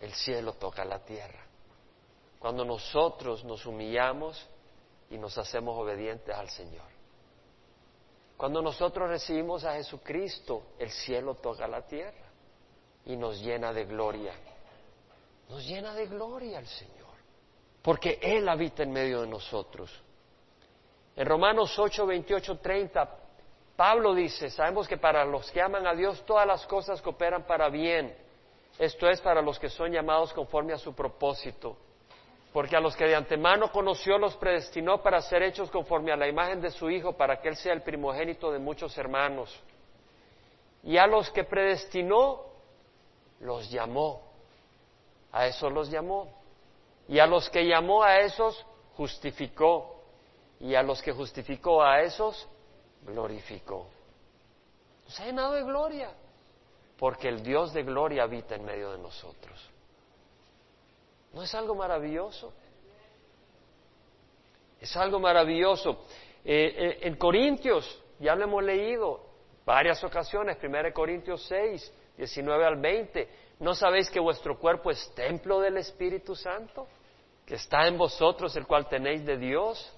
[0.00, 1.44] El cielo toca la tierra.
[2.38, 4.48] Cuando nosotros nos humillamos
[5.10, 6.93] y nos hacemos obedientes al Señor.
[8.36, 12.26] Cuando nosotros recibimos a Jesucristo, el cielo toca la tierra
[13.06, 14.32] y nos llena de gloria.
[15.48, 17.14] Nos llena de gloria el Señor,
[17.82, 19.90] porque Él habita en medio de nosotros.
[21.16, 23.16] En Romanos 8, 28, 30,
[23.76, 27.68] Pablo dice, sabemos que para los que aman a Dios todas las cosas cooperan para
[27.68, 28.16] bien.
[28.78, 31.76] Esto es para los que son llamados conforme a su propósito
[32.54, 36.28] porque a los que de antemano conoció los predestinó para ser hechos conforme a la
[36.28, 39.52] imagen de su Hijo, para que Él sea el primogénito de muchos hermanos.
[40.84, 42.42] Y a los que predestinó,
[43.40, 44.22] los llamó.
[45.32, 46.32] A esos los llamó.
[47.08, 48.64] Y a los que llamó a esos,
[48.96, 50.04] justificó.
[50.60, 52.48] Y a los que justificó a esos,
[53.02, 53.88] glorificó.
[55.06, 56.14] Nos ha llenado de gloria,
[57.00, 59.73] porque el Dios de gloria habita en medio de nosotros.
[61.34, 62.52] ¿No es algo maravilloso?
[64.80, 66.04] Es algo maravilloso.
[66.44, 69.20] Eh, eh, en Corintios, ya lo hemos leído
[69.66, 75.58] varias ocasiones, 1 Corintios 6, 19 al 20, ¿no sabéis que vuestro cuerpo es templo
[75.58, 76.86] del Espíritu Santo?
[77.44, 79.92] Que está en vosotros, el cual tenéis de Dios.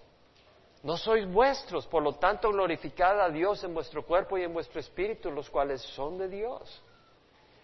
[0.82, 4.80] No sois vuestros, por lo tanto glorificad a Dios en vuestro cuerpo y en vuestro
[4.80, 6.82] espíritu, los cuales son de Dios.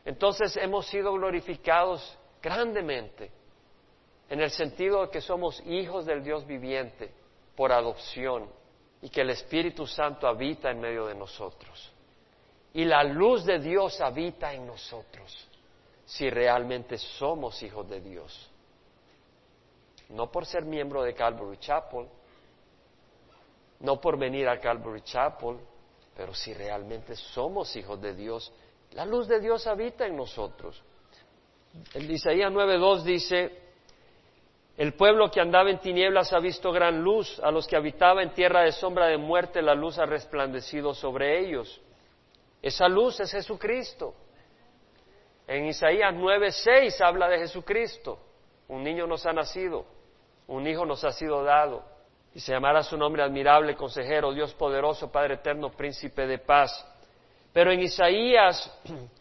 [0.04, 3.30] Entonces hemos sido glorificados grandemente
[4.32, 7.12] en el sentido de que somos hijos del Dios viviente
[7.54, 8.48] por adopción
[9.02, 11.92] y que el Espíritu Santo habita en medio de nosotros.
[12.72, 15.48] Y la luz de Dios habita en nosotros
[16.06, 18.50] si realmente somos hijos de Dios.
[20.08, 22.08] No por ser miembro de Calvary Chapel,
[23.80, 25.58] no por venir a Calvary Chapel,
[26.16, 28.50] pero si realmente somos hijos de Dios,
[28.92, 30.82] la luz de Dios habita en nosotros.
[31.92, 33.61] El Isaías 9.2 dice,
[34.82, 38.34] el pueblo que andaba en tinieblas ha visto gran luz, a los que habitaban en
[38.34, 41.80] tierra de sombra de muerte la luz ha resplandecido sobre ellos.
[42.60, 44.12] Esa luz es Jesucristo.
[45.46, 48.18] En Isaías 9:6 habla de Jesucristo.
[48.66, 49.86] Un niño nos ha nacido,
[50.48, 51.84] un hijo nos ha sido dado,
[52.34, 56.84] y se llamará su nombre admirable, consejero, Dios poderoso, Padre eterno, príncipe de paz.
[57.52, 58.68] Pero en Isaías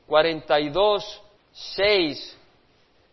[0.07, 2.40] 42:6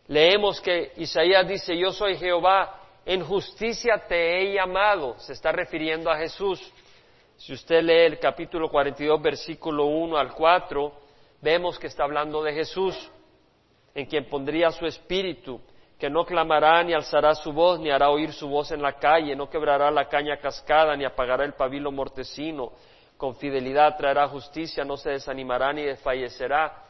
[0.08, 5.18] Leemos que Isaías dice, yo soy Jehová, en justicia te he llamado.
[5.18, 6.60] Se está refiriendo a Jesús.
[7.36, 10.92] Si usted lee el capítulo 42, versículo 1 al 4,
[11.42, 13.10] vemos que está hablando de Jesús,
[13.94, 15.60] en quien pondría su espíritu,
[15.98, 19.36] que no clamará ni alzará su voz, ni hará oír su voz en la calle,
[19.36, 22.72] no quebrará la caña cascada, ni apagará el pabilo mortecino.
[23.18, 26.87] Con fidelidad traerá justicia, no se desanimará ni desfallecerá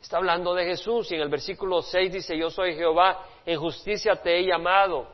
[0.00, 4.16] Está hablando de Jesús y en el versículo 6 dice, yo soy Jehová, en justicia
[4.16, 5.06] te he llamado,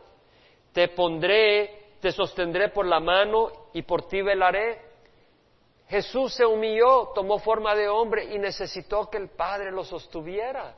[0.72, 4.81] te pondré, te sostendré por la mano y por ti velaré.
[5.88, 10.77] Jesús se humilló, tomó forma de hombre y necesitó que el Padre lo sostuviera.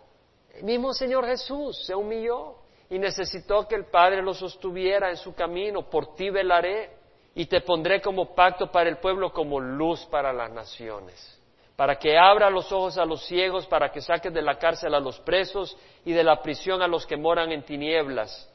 [0.54, 2.56] El mismo Señor Jesús se humilló
[2.90, 5.88] y necesitó que el Padre lo sostuviera en su camino.
[5.88, 6.90] Por ti velaré
[7.34, 11.38] y te pondré como pacto para el pueblo, como luz para las naciones
[11.78, 14.98] para que abra los ojos a los ciegos, para que saque de la cárcel a
[14.98, 18.52] los presos y de la prisión a los que moran en tinieblas.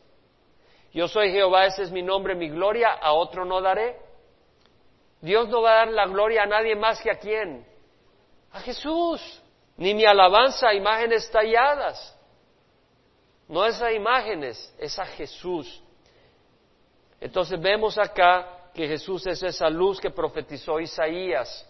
[0.92, 3.96] Yo soy Jehová, ese es mi nombre, mi gloria, a otro no daré.
[5.22, 7.66] Dios no va a dar la gloria a nadie más que a quién.
[8.52, 9.42] A Jesús.
[9.78, 12.20] Ni mi alabanza a imágenes talladas.
[13.48, 15.82] No es a imágenes, es a Jesús.
[17.22, 21.70] Entonces vemos acá que Jesús es esa luz que profetizó Isaías.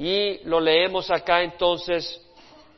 [0.00, 2.24] Y lo leemos acá entonces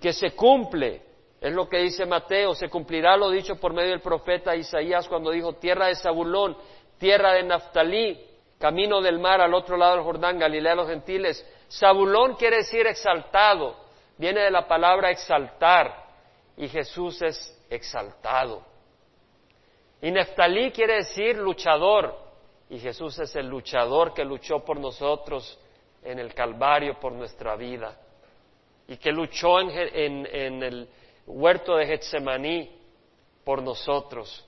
[0.01, 1.03] que se cumple.
[1.39, 5.31] Es lo que dice Mateo, se cumplirá lo dicho por medio del profeta Isaías cuando
[5.31, 6.57] dijo tierra de Zabulón,
[6.97, 8.27] tierra de Naftalí,
[8.59, 11.47] camino del mar al otro lado del Jordán, Galilea de los gentiles.
[11.71, 13.77] Zabulón quiere decir exaltado,
[14.17, 15.95] viene de la palabra exaltar
[16.57, 18.63] y Jesús es exaltado.
[20.01, 22.17] Y Neftalí quiere decir luchador
[22.71, 25.59] y Jesús es el luchador que luchó por nosotros
[26.03, 27.97] en el Calvario por nuestra vida.
[28.89, 30.89] Y que luchó en, el
[31.27, 32.71] huerto de Getsemaní
[33.45, 34.47] por nosotros.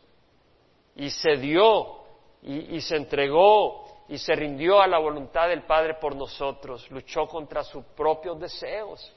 [0.96, 2.02] Y se dio
[2.42, 7.62] y, se entregó y se rindió a la voluntad del Padre por nosotros, luchó contra
[7.62, 9.12] sus propios deseos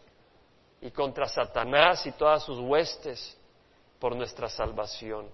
[0.79, 3.37] y contra Satanás y todas sus huestes
[3.99, 5.27] por nuestra salvación.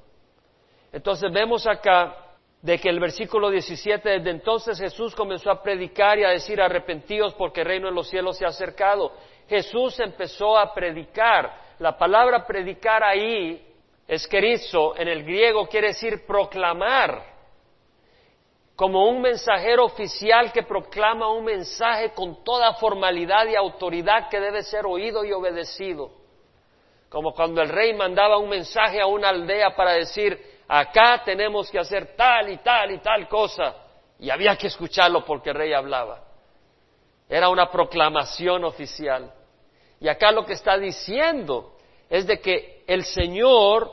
[0.94, 2.31] Entonces vemos acá
[2.62, 7.34] de que el versículo 17, desde entonces Jesús comenzó a predicar y a decir arrepentíos
[7.34, 9.14] porque el reino de los cielos se ha acercado.
[9.50, 11.72] Jesús empezó a predicar.
[11.80, 13.68] La palabra predicar ahí,
[14.08, 17.32] esquerizo, en el griego quiere decir proclamar,
[18.76, 24.64] como un mensajero oficial que proclama un mensaje con toda formalidad y autoridad que debe
[24.64, 26.12] ser oído y obedecido.
[27.10, 31.78] Como cuando el rey mandaba un mensaje a una aldea para decir, acá tenemos que
[31.78, 33.76] hacer tal y tal y tal cosa.
[34.20, 36.24] Y había que escucharlo porque el rey hablaba.
[37.28, 39.34] Era una proclamación oficial.
[40.00, 41.76] Y acá lo que está diciendo
[42.10, 43.92] es de que el Señor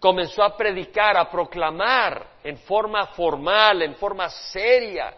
[0.00, 5.14] comenzó a predicar, a proclamar en forma formal, en forma seria,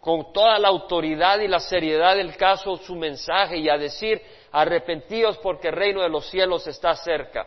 [0.00, 4.20] con toda la autoridad y la seriedad del caso su mensaje y a decir,
[4.52, 7.46] arrepentíos porque el reino de los cielos está cerca.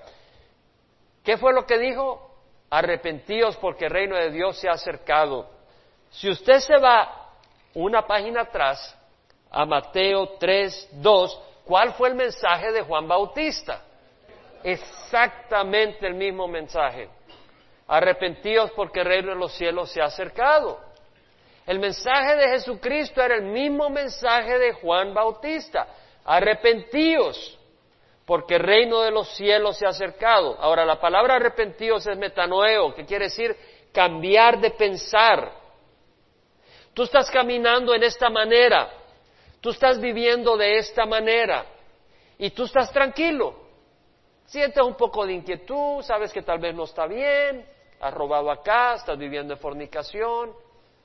[1.29, 2.27] ¿Qué fue lo que dijo?
[2.71, 5.47] Arrepentíos porque el reino de Dios se ha acercado.
[6.09, 7.35] Si usted se va
[7.75, 8.97] una página atrás
[9.51, 13.79] a Mateo 3, 2, ¿cuál fue el mensaje de Juan Bautista?
[14.63, 17.07] Exactamente el mismo mensaje.
[17.87, 20.79] Arrepentíos porque el reino de los cielos se ha acercado.
[21.67, 25.89] El mensaje de Jesucristo era el mismo mensaje de Juan Bautista.
[26.25, 27.58] Arrepentíos
[28.29, 30.55] porque el reino de los cielos se ha acercado.
[30.59, 33.57] Ahora, la palabra arrepentidos es metanoeo, que quiere decir
[33.91, 35.51] cambiar de pensar.
[36.93, 38.87] Tú estás caminando en esta manera,
[39.59, 41.65] tú estás viviendo de esta manera
[42.37, 43.55] y tú estás tranquilo.
[44.45, 47.67] Sientes un poco de inquietud, sabes que tal vez no está bien,
[47.99, 50.53] has robado acá, estás viviendo en fornicación,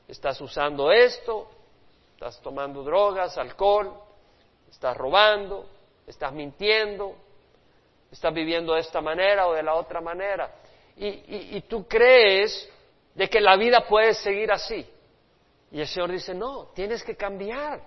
[0.06, 1.48] estás usando esto,
[2.12, 3.94] estás tomando drogas, alcohol,
[4.68, 5.70] estás robando,
[6.06, 7.16] estás mintiendo,
[8.10, 10.54] estás viviendo de esta manera o de la otra manera.
[10.96, 12.70] Y, tú crees
[13.14, 14.88] de que la vida puede seguir así.
[15.72, 17.80] Y el Señor dice, no, tienes que cambiar.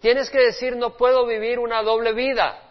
[0.00, 2.62] Tienes que decir, no puedo vivir una doble vida.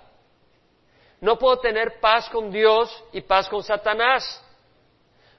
[1.20, 4.44] No puedo tener paz con Dios y paz con Satanás.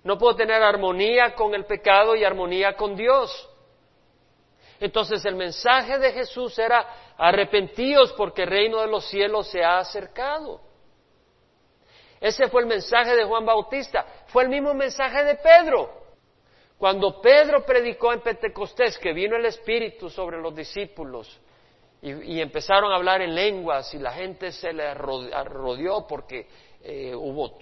[0.04, 3.48] No puedo tener armonía con el pecado y armonía con Dios.
[4.80, 6.86] Entonces el mensaje de Jesús era
[7.16, 10.60] arrepentíos porque el reino de los cielos se ha acercado.
[12.20, 14.04] Ese fue el mensaje de Juan Bautista.
[14.26, 15.90] Fue el mismo mensaje de Pedro.
[16.78, 21.40] Cuando Pedro predicó en Pentecostés que vino el Espíritu sobre los discípulos
[22.00, 26.46] y, empezaron a hablar en lenguas y la gente se le rodeó porque
[26.84, 27.58] eh, hubo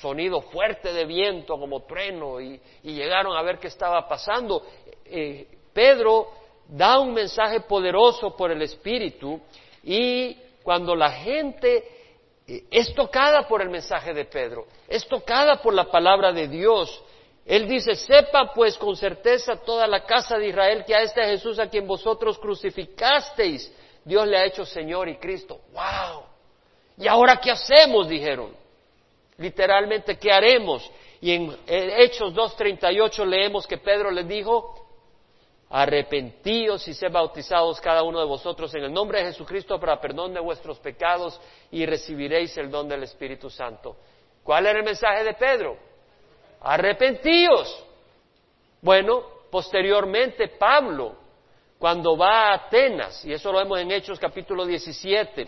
[0.00, 4.64] sonido fuerte de viento como trueno y, llegaron a ver qué estaba pasando.
[5.04, 6.28] Eh, Pedro
[6.68, 9.40] da un mensaje poderoso por el Espíritu
[9.82, 11.84] y cuando la gente
[12.46, 17.02] eh, es tocada por el mensaje de Pedro, es tocada por la palabra de Dios,
[17.46, 21.60] él dice, sepa pues con certeza toda la casa de Israel que a este Jesús
[21.60, 23.72] a quien vosotros crucificasteis,
[24.04, 25.60] Dios le ha hecho Señor y Cristo.
[25.72, 26.24] ¡Wow!
[26.98, 28.08] ¿Y ahora qué hacemos?
[28.08, 28.50] dijeron.
[29.38, 30.90] Literalmente, ¿qué haremos?
[31.20, 34.85] Y en Hechos 2.38 leemos que Pedro les dijo,
[35.70, 40.32] arrepentíos y sed bautizados cada uno de vosotros en el nombre de Jesucristo para perdón
[40.32, 41.40] de vuestros pecados
[41.70, 43.96] y recibiréis el don del Espíritu Santo.
[44.44, 45.76] ¿Cuál era el mensaje de Pedro?
[46.60, 47.84] Arrepentíos.
[48.80, 51.16] Bueno, posteriormente Pablo,
[51.78, 55.46] cuando va a Atenas, y eso lo vemos en Hechos capítulo 17,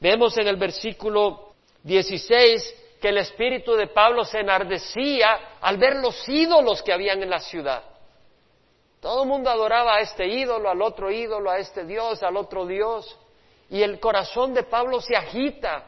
[0.00, 6.28] vemos en el versículo 16 que el espíritu de Pablo se enardecía al ver los
[6.28, 7.95] ídolos que habían en la ciudad.
[9.06, 12.66] Todo el mundo adoraba a este ídolo, al otro ídolo, a este Dios, al otro
[12.66, 13.16] Dios.
[13.70, 15.84] Y el corazón de Pablo se agita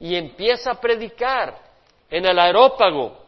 [0.00, 1.56] y empieza a predicar
[2.10, 3.18] en el aerópago.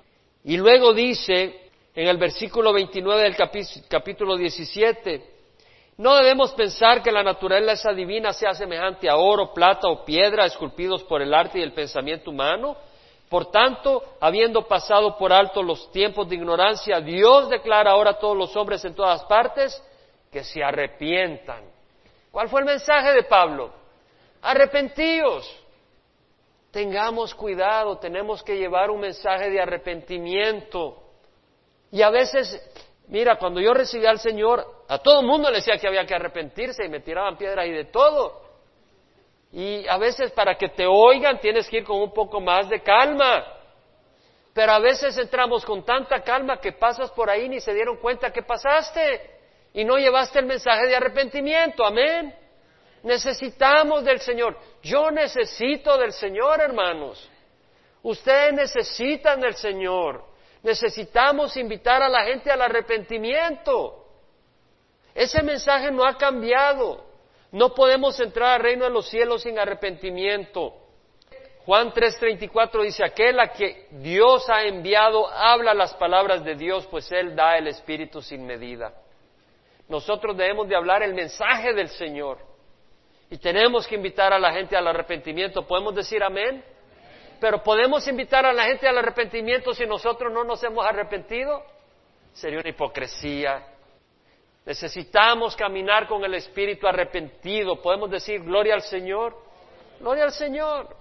[0.43, 3.37] Y luego dice en el versículo 29 del
[3.89, 5.25] capítulo 17,
[5.99, 11.05] no debemos pensar que la naturaleza divina sea semejante a oro, plata o piedra esculpidos
[11.05, 12.77] por el arte y el pensamiento humano.
[13.33, 18.37] Por tanto, habiendo pasado por alto los tiempos de ignorancia, Dios declara ahora a todos
[18.37, 19.83] los hombres en todas partes
[20.31, 21.65] que se arrepientan.
[22.31, 23.73] ¿Cuál fue el mensaje de Pablo?
[24.43, 25.51] Arrepentíos.
[26.73, 31.03] Tengamos cuidado, tenemos que llevar un mensaje de arrepentimiento.
[31.91, 32.61] Y a veces,
[33.09, 36.15] mira, cuando yo recibí al Señor, a todo el mundo le decía que había que
[36.15, 38.42] arrepentirse y me tiraban piedras y de todo.
[39.53, 42.83] Y a veces para que te oigan tienes que ir con un poco más de
[42.83, 43.45] calma.
[44.55, 48.33] Pero a veces entramos con tanta calma que pasas por ahí ni se dieron cuenta
[48.33, 49.31] que pasaste
[49.75, 51.85] y no llevaste el mensaje de arrepentimiento.
[51.85, 52.35] Amén.
[53.03, 54.57] Necesitamos del Señor.
[54.83, 57.29] Yo necesito del Señor, hermanos.
[58.03, 60.25] Ustedes necesitan del Señor.
[60.63, 64.07] Necesitamos invitar a la gente al arrepentimiento.
[65.15, 67.12] Ese mensaje no ha cambiado.
[67.53, 70.75] No podemos entrar al reino de los cielos sin arrepentimiento.
[71.65, 77.13] Juan 3:34 dice, aquel a que Dios ha enviado habla las palabras de Dios, pues
[77.13, 78.95] Él da el Espíritu sin medida.
[79.89, 82.39] Nosotros debemos de hablar el mensaje del Señor
[83.31, 85.67] y tenemos que invitar a la gente al arrepentimiento.
[85.67, 86.65] ¿Podemos decir amén?
[87.39, 91.63] Pero ¿podemos invitar a la gente al arrepentimiento si nosotros no nos hemos arrepentido?
[92.33, 93.72] Sería una hipocresía.
[94.65, 97.83] Necesitamos caminar con el Espíritu arrepentido.
[97.83, 99.37] ¿Podemos decir gloria al Señor?
[99.99, 100.97] Gloria al Señor.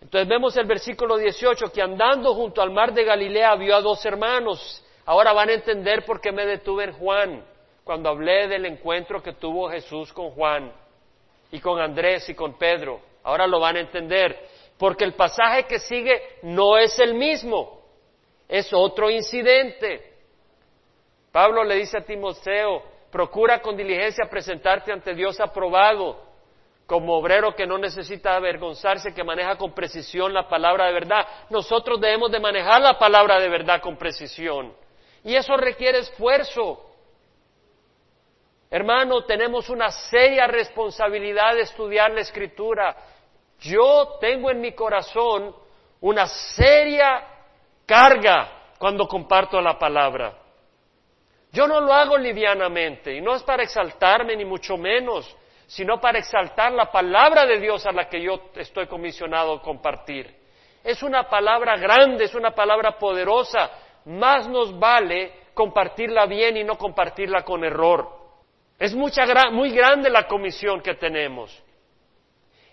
[0.00, 4.04] Entonces vemos el versículo 18 que andando junto al mar de Galilea vio a dos
[4.04, 4.84] hermanos.
[5.04, 7.44] Ahora van a entender por qué me detuve en Juan
[7.84, 10.72] cuando hablé del encuentro que tuvo Jesús con Juan
[11.52, 13.00] y con Andrés y con Pedro.
[13.22, 14.36] Ahora lo van a entender
[14.76, 17.80] porque el pasaje que sigue no es el mismo,
[18.48, 20.15] es otro incidente.
[21.36, 22.82] Pablo le dice a Timoteo,
[23.12, 26.18] procura con diligencia presentarte ante Dios aprobado,
[26.86, 31.26] como obrero que no necesita avergonzarse, que maneja con precisión la palabra de verdad.
[31.50, 34.72] Nosotros debemos de manejar la palabra de verdad con precisión.
[35.24, 36.82] Y eso requiere esfuerzo.
[38.70, 42.96] Hermano, tenemos una seria responsabilidad de estudiar la escritura.
[43.60, 45.54] Yo tengo en mi corazón
[46.00, 47.28] una seria
[47.84, 50.45] carga cuando comparto la palabra.
[51.52, 55.34] Yo no lo hago livianamente y no es para exaltarme ni mucho menos,
[55.66, 60.34] sino para exaltar la palabra de Dios a la que yo estoy comisionado a compartir.
[60.84, 63.70] Es una palabra grande, es una palabra poderosa,
[64.04, 68.08] más nos vale compartirla bien y no compartirla con error.
[68.78, 71.62] Es muy grande la comisión que tenemos.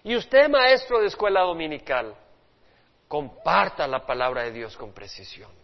[0.03, 2.13] Y usted, maestro de escuela dominical,
[3.07, 5.62] comparta la palabra de Dios con precisión.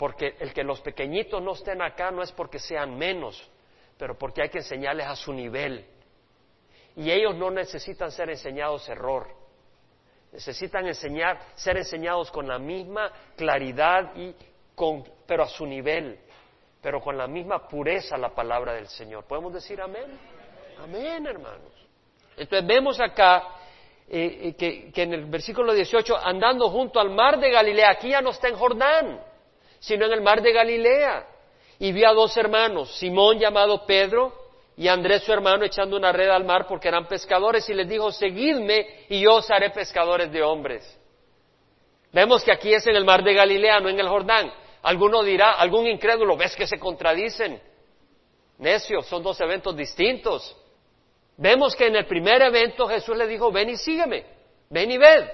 [0.00, 3.46] Porque el que los pequeñitos no estén acá no es porque sean menos,
[3.98, 5.84] pero porque hay que enseñarles a su nivel.
[6.96, 9.28] Y ellos no necesitan ser enseñados error.
[10.32, 14.34] Necesitan enseñar, ser enseñados con la misma claridad y
[14.74, 16.18] con, pero a su nivel,
[16.80, 19.24] pero con la misma pureza la palabra del Señor.
[19.24, 20.18] ¿Podemos decir amén?
[20.82, 21.74] Amén, hermanos.
[22.38, 23.48] Entonces vemos acá
[24.08, 28.22] eh, eh, que, en el versículo 18, andando junto al mar de Galilea, aquí ya
[28.22, 29.29] no está en Jordán,
[29.80, 31.26] sino en el mar de Galilea,
[31.78, 34.32] y vi a dos hermanos, Simón llamado Pedro
[34.76, 38.12] y Andrés su hermano echando una red al mar porque eran pescadores y les dijo,
[38.12, 40.98] seguidme y yo os haré pescadores de hombres.
[42.12, 44.52] Vemos que aquí es en el mar de Galilea, no en el Jordán.
[44.82, 47.60] Alguno dirá, algún incrédulo, ves que se contradicen.
[48.58, 50.56] Necio, son dos eventos distintos.
[51.36, 54.26] Vemos que en el primer evento Jesús le dijo, ven y sígueme,
[54.68, 55.24] ven y ved.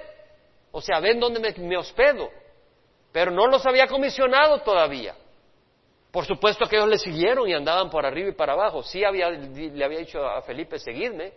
[0.71, 2.31] O sea, ven donde me, hospedo.
[3.17, 5.14] Pero no los había comisionado todavía.
[6.11, 8.83] Por supuesto que ellos le siguieron y andaban por arriba y para abajo.
[8.83, 11.33] Sí había, le había dicho a Felipe, seguirme.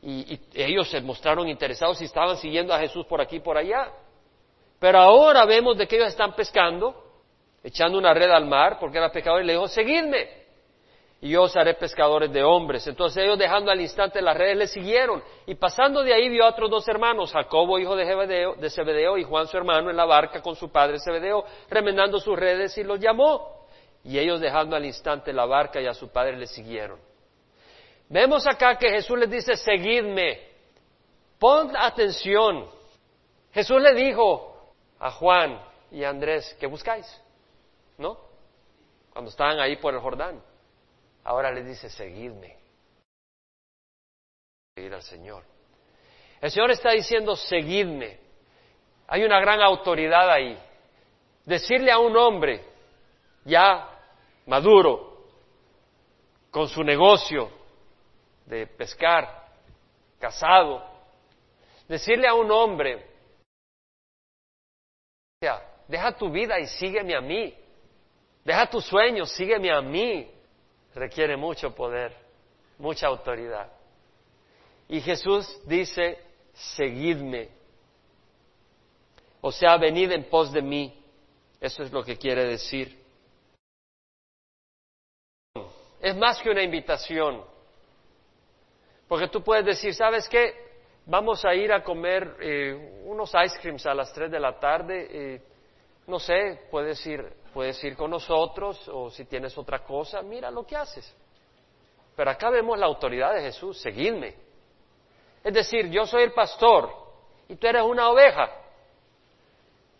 [0.00, 3.90] Y, ellos se mostraron interesados y estaban siguiendo a Jesús por aquí y por allá.
[4.78, 6.94] Pero ahora vemos de que ellos están pescando,
[7.64, 10.35] echando una red al mar, porque era pescador, y le dijo, seguidme
[11.20, 12.86] y yo os haré pescadores de hombres.
[12.86, 16.50] Entonces ellos dejando al instante las redes le siguieron y pasando de ahí vio a
[16.50, 20.04] otros dos hermanos, Jacobo hijo de, Zebedeo, de Zebedeo y Juan su hermano en la
[20.04, 23.66] barca con su padre Zebedeo, remendando sus redes y los llamó.
[24.04, 26.98] Y ellos dejando al instante la barca y a su padre le siguieron.
[28.08, 30.40] Vemos acá que Jesús les dice, seguidme,
[31.40, 32.66] pon atención.
[33.52, 35.60] Jesús le dijo a Juan
[35.90, 37.06] y a Andrés, ¿qué buscáis?
[37.98, 38.26] ¿No?
[39.16, 40.42] cuando estaban ahí por el Jordán.
[41.26, 42.56] Ahora les dice, seguidme.
[44.76, 45.42] Seguir al Señor.
[46.40, 48.20] El Señor está diciendo, seguidme.
[49.08, 50.56] Hay una gran autoridad ahí.
[51.44, 52.64] Decirle a un hombre
[53.44, 53.90] ya
[54.46, 55.26] maduro,
[56.52, 57.50] con su negocio
[58.44, 59.48] de pescar,
[60.20, 60.88] casado,
[61.88, 63.04] decirle a un hombre,
[65.88, 67.52] deja tu vida y sígueme a mí,
[68.44, 70.35] deja tus sueños, sígueme a mí,
[70.96, 72.16] requiere mucho poder,
[72.78, 73.70] mucha autoridad.
[74.88, 76.18] Y Jesús dice,
[76.54, 77.50] seguidme.
[79.42, 81.04] O sea, venid en pos de mí.
[81.60, 82.98] Eso es lo que quiere decir.
[86.00, 87.44] Es más que una invitación.
[89.06, 90.54] Porque tú puedes decir, ¿sabes qué?
[91.04, 95.08] Vamos a ir a comer eh, unos ice creams a las tres de la tarde.
[95.10, 95.42] Eh,
[96.06, 100.64] no sé, puedes ir, puedes ir con nosotros o si tienes otra cosa, mira lo
[100.64, 101.14] que haces.
[102.14, 104.34] Pero acá vemos la autoridad de Jesús, seguidme.
[105.42, 106.90] Es decir, yo soy el pastor
[107.48, 108.50] y tú eres una oveja.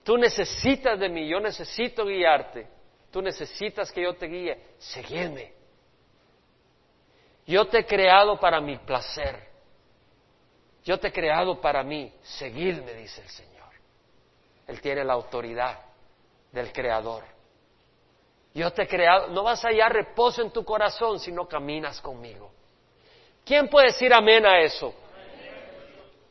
[0.05, 2.69] Tú necesitas de mí, yo necesito guiarte.
[3.11, 4.61] Tú necesitas que yo te guíe.
[4.79, 5.53] Seguidme.
[7.47, 9.49] Yo te he creado para mi placer.
[10.85, 12.13] Yo te he creado para mí.
[12.23, 13.71] Seguidme, dice el Señor.
[14.69, 15.86] Él tiene la autoridad
[16.53, 17.25] del Creador.
[18.55, 22.01] Yo te he creado, no vas a hallar reposo en tu corazón si no caminas
[22.01, 22.51] conmigo.
[23.45, 24.95] ¿Quién puede decir amén a eso?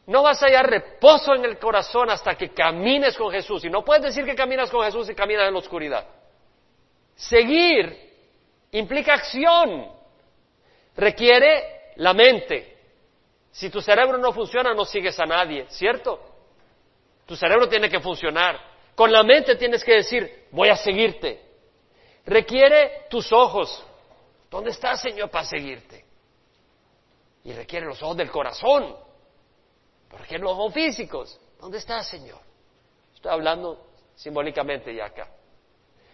[0.07, 3.63] No vas a hallar reposo en el corazón hasta que camines con Jesús.
[3.66, 6.05] Y no puedes decir que caminas con Jesús y caminas en la oscuridad.
[7.16, 8.13] Seguir
[8.72, 9.88] implica acción,
[10.95, 12.76] requiere la mente.
[13.51, 16.20] Si tu cerebro no funciona, no sigues a nadie, ¿cierto?
[17.26, 18.59] Tu cerebro tiene que funcionar.
[18.96, 21.41] Con la mente tienes que decir, voy a seguirte.
[22.26, 23.84] Requiere tus ojos.
[24.50, 26.06] ¿Dónde estás, Señor, para seguirte?
[27.43, 28.96] Y requiere los ojos del corazón.
[30.10, 31.39] Requiere los ojos físicos.
[31.60, 32.39] ¿Dónde estás, Señor?
[33.14, 33.86] Estoy hablando
[34.16, 35.30] simbólicamente ya acá.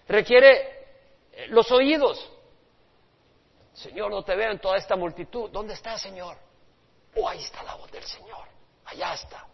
[0.08, 0.88] Requiere
[1.32, 2.32] eh, los oídos.
[3.74, 5.52] Señor, no te veo en toda esta multitud.
[5.52, 6.36] ¿Dónde estás, Señor?
[7.16, 8.48] Oh, ahí está la voz del Señor.
[8.86, 9.46] Allá está.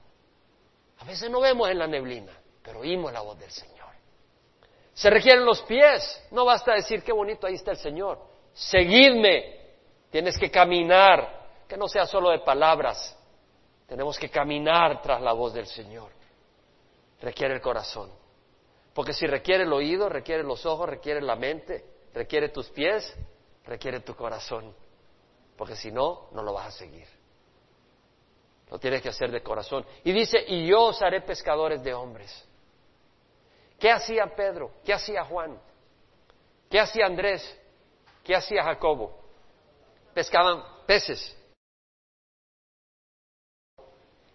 [1.00, 2.32] A veces no vemos en la neblina
[2.68, 3.88] pero oímos la voz del Señor.
[4.94, 8.20] Se requieren los pies, no basta decir qué bonito ahí está el Señor.
[8.52, 9.78] Seguidme,
[10.10, 13.18] tienes que caminar, que no sea solo de palabras,
[13.88, 16.12] tenemos que caminar tras la voz del Señor.
[17.22, 18.12] Requiere el corazón,
[18.94, 23.16] porque si requiere el oído, requiere los ojos, requiere la mente, requiere tus pies,
[23.64, 24.76] requiere tu corazón,
[25.56, 27.08] porque si no, no lo vas a seguir.
[28.70, 29.86] Lo tienes que hacer de corazón.
[30.04, 32.47] Y dice, y yo os haré pescadores de hombres.
[33.80, 34.72] ¿Qué hacía Pedro?
[34.84, 35.60] ¿Qué hacía Juan?
[36.70, 37.60] ¿Qué hacía Andrés?
[38.24, 39.18] ¿Qué hacía Jacobo?
[40.14, 41.36] Pescaban peces.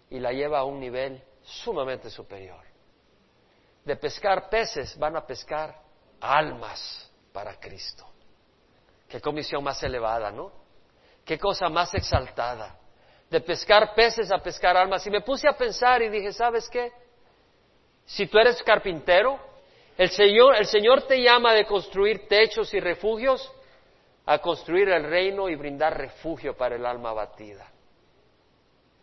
[0.09, 2.63] Y la lleva a un nivel sumamente superior.
[3.83, 5.77] De pescar peces van a pescar
[6.21, 8.07] almas para Cristo.
[9.09, 10.51] Qué comisión más elevada, ¿no?
[11.25, 12.79] Qué cosa más exaltada.
[13.29, 15.05] De pescar peces a pescar almas.
[15.05, 16.91] Y me puse a pensar y dije, ¿sabes qué?
[18.05, 19.39] Si tú eres carpintero,
[19.97, 23.51] el Señor, el Señor te llama de construir techos y refugios
[24.25, 27.69] a construir el reino y brindar refugio para el alma abatida.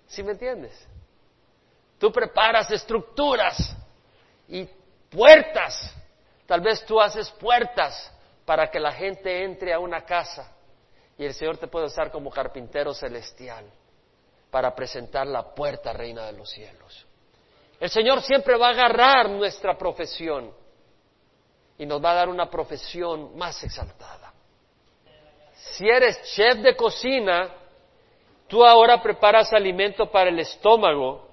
[0.07, 0.89] ¿Sí me entiendes?
[1.99, 3.77] Tú preparas estructuras
[4.49, 4.67] y
[5.11, 5.95] puertas.
[6.47, 8.13] Tal vez tú haces puertas
[8.45, 10.53] para que la gente entre a una casa
[11.17, 13.71] y el Señor te puede usar como carpintero celestial
[14.51, 17.07] para presentar la puerta reina de los cielos.
[17.81, 20.53] El Señor siempre va a agarrar nuestra profesión
[21.79, 24.35] y nos va a dar una profesión más exaltada.
[25.55, 27.49] Si eres chef de cocina,
[28.49, 31.27] tú ahora preparas alimento para el estómago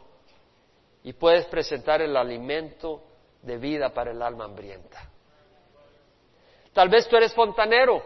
[1.04, 3.04] y puedes presentar el alimento
[3.42, 5.10] de vida para el alma hambrienta.
[6.72, 8.02] Tal vez tú eres fontanero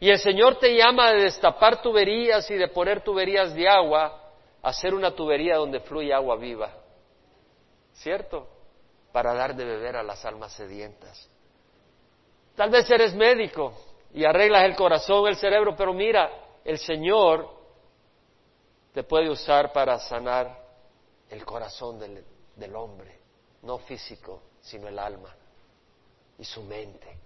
[0.00, 4.20] y el Señor te llama de destapar tuberías y de poner tuberías de agua
[4.60, 6.81] a hacer una tubería donde fluye agua viva.
[7.94, 8.48] ¿Cierto?
[9.12, 11.28] Para dar de beber a las almas sedientas.
[12.56, 13.72] Tal vez eres médico
[14.12, 16.30] y arreglas el corazón, el cerebro, pero mira,
[16.64, 17.48] el Señor
[18.92, 20.62] te puede usar para sanar
[21.30, 23.18] el corazón del, hombre,
[23.62, 25.34] no físico, sino el alma
[26.38, 27.18] y su mente.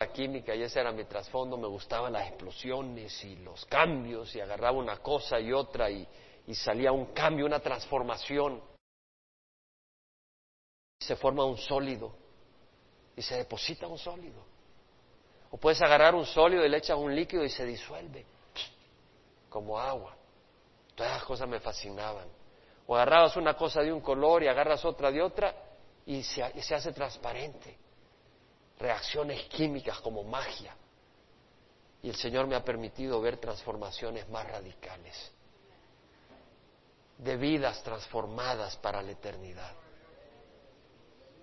[0.00, 4.40] La química, y ese era mi trasfondo, me gustaban las explosiones y los cambios, y
[4.40, 6.08] agarraba una cosa y otra, y,
[6.50, 8.60] y salía un cambio, una transformación.
[10.98, 12.12] Se forma un sólido.
[13.14, 14.42] y se deposita un sólido.
[15.52, 18.26] O puedes agarrar un sólido y le echas un líquido y se disuelve
[19.48, 20.16] como agua.
[20.96, 22.26] Todas las cosas me fascinaban.
[22.88, 25.54] O agarrabas una cosa de un color y agarras otra de otra
[26.04, 27.78] y se, y se hace transparente.
[28.76, 30.74] Reacciones químicas como magia.
[32.02, 35.32] Y el Señor me ha permitido ver transformaciones más radicales,
[37.22, 39.74] de vidas transformadas para la eternidad.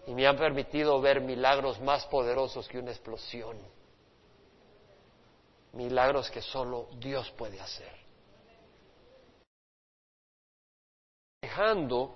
[0.07, 3.57] Y me han permitido ver milagros más poderosos que una explosión.
[5.73, 7.91] Milagros que solo Dios puede hacer.
[11.41, 12.15] Dejando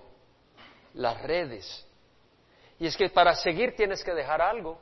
[0.94, 1.86] las redes.
[2.78, 4.78] Y es que para seguir tienes que dejar algo,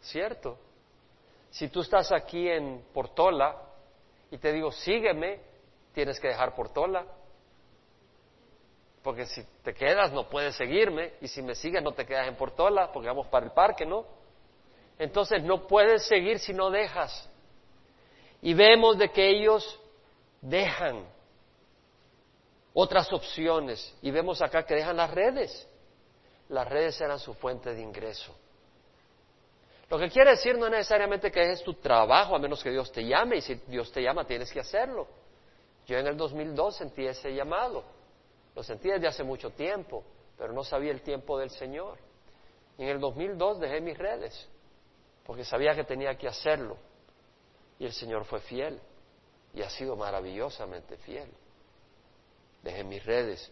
[0.00, 0.58] ¿cierto?
[1.50, 3.60] Si tú estás aquí en Portola
[4.30, 5.40] y te digo, sígueme,
[5.92, 7.04] tienes que dejar Portola.
[9.02, 12.36] Porque si te quedas no puedes seguirme y si me sigues no te quedas en
[12.36, 14.06] Portola porque vamos para el parque, ¿no?
[14.98, 17.28] Entonces no puedes seguir si no dejas.
[18.40, 19.80] Y vemos de que ellos
[20.40, 21.04] dejan
[22.74, 25.68] otras opciones y vemos acá que dejan las redes.
[26.48, 28.34] Las redes eran su fuente de ingreso.
[29.88, 32.90] Lo que quiere decir no es necesariamente que dejes tu trabajo a menos que Dios
[32.92, 35.06] te llame y si Dios te llama tienes que hacerlo.
[35.86, 37.84] Yo en el 2002 sentí ese llamado.
[38.54, 40.04] Lo sentí desde hace mucho tiempo,
[40.36, 41.98] pero no sabía el tiempo del Señor.
[42.78, 44.48] Y en el 2002 dejé mis redes
[45.24, 46.76] porque sabía que tenía que hacerlo.
[47.78, 48.80] Y el Señor fue fiel
[49.54, 51.30] y ha sido maravillosamente fiel.
[52.62, 53.50] Dejé mis redes.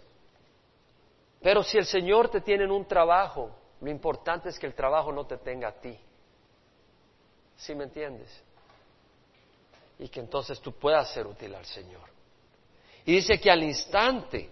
[1.40, 5.10] Pero si el Señor te tiene en un trabajo, lo importante es que el trabajo
[5.12, 5.98] no te tenga a ti.
[7.56, 8.30] ¿Sí me entiendes?
[9.98, 12.08] Y que entonces tú puedas ser útil al Señor.
[13.04, 14.50] Y dice que al instante,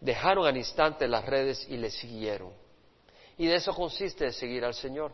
[0.00, 2.52] dejaron al instante las redes y le siguieron.
[3.36, 5.12] Y de eso consiste de seguir al Señor.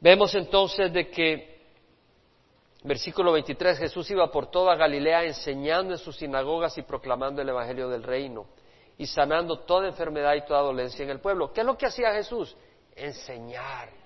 [0.00, 1.60] Vemos entonces de que,
[2.82, 7.88] versículo 23, Jesús iba por toda Galilea enseñando en sus sinagogas y proclamando el Evangelio
[7.88, 8.46] del Reino
[8.98, 11.52] y sanando toda enfermedad y toda dolencia en el pueblo.
[11.52, 12.56] ¿Qué es lo que hacía Jesús?
[12.96, 14.02] Enseñar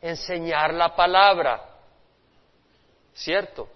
[0.00, 1.62] enseñar la palabra.
[3.12, 3.68] ¿Cierto?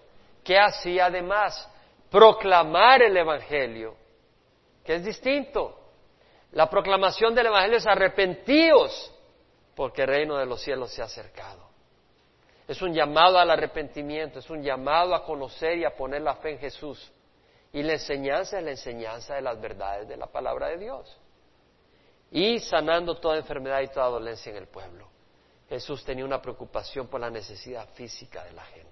[0.43, 1.69] ¿Qué hacía además?
[2.09, 3.95] Proclamar el Evangelio,
[4.95, 5.77] es distinto.
[6.51, 9.13] La proclamación del Evangelio es arrepentíos,
[9.75, 11.69] porque el reino de los cielos se ha acercado.
[12.67, 16.51] Es un llamado al arrepentimiento, es un llamado a conocer y a poner la fe
[16.51, 17.11] en Jesús.
[17.73, 21.17] Y la enseñanza es la enseñanza de las verdades de la palabra de Dios.
[22.31, 25.09] Y sanando toda enfermedad y toda dolencia en el pueblo.
[25.69, 28.90] Jesús tenía una preocupación por la necesidad física de la gente.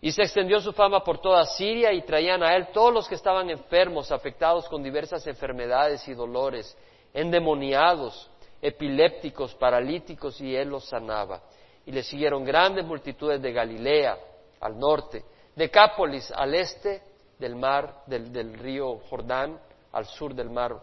[0.00, 3.16] Y se extendió su fama por toda Siria y traían a él todos los que
[3.16, 6.76] estaban enfermos, afectados con diversas enfermedades y dolores,
[7.12, 8.30] endemoniados,
[8.62, 11.42] epilépticos, paralíticos, y él los sanaba.
[11.84, 14.16] Y le siguieron grandes multitudes de Galilea,
[14.60, 15.22] al norte,
[15.54, 17.02] de Cápolis, al este
[17.38, 19.58] del mar, del, río Jordán,
[19.92, 20.80] al sur del mar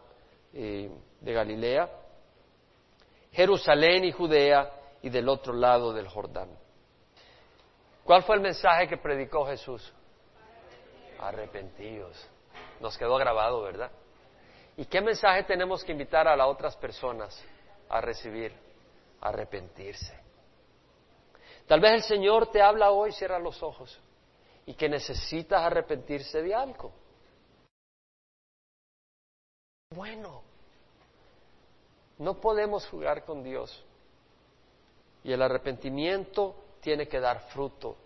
[0.53, 0.89] eh,
[1.21, 1.89] de Galilea,
[3.31, 6.49] Jerusalén y Judea y del otro lado del Jordán.
[8.07, 9.93] ¿Cuál fue el mensaje que predicó Jesús?
[11.19, 12.25] Arrepentidos.
[12.79, 13.91] Nos quedó grabado, ¿verdad?
[14.77, 17.37] ¿Y qué mensaje tenemos que invitar a las otras personas
[17.89, 18.53] a recibir?
[19.19, 20.17] Arrepentirse.
[21.67, 23.99] Tal vez el Señor te habla hoy, cierra los ojos,
[24.65, 26.93] y que necesitas arrepentirse de algo.
[29.93, 30.43] Bueno,
[32.19, 33.83] no podemos jugar con Dios.
[35.25, 36.55] Y el arrepentimiento
[36.87, 37.97] tiene que dar fruto.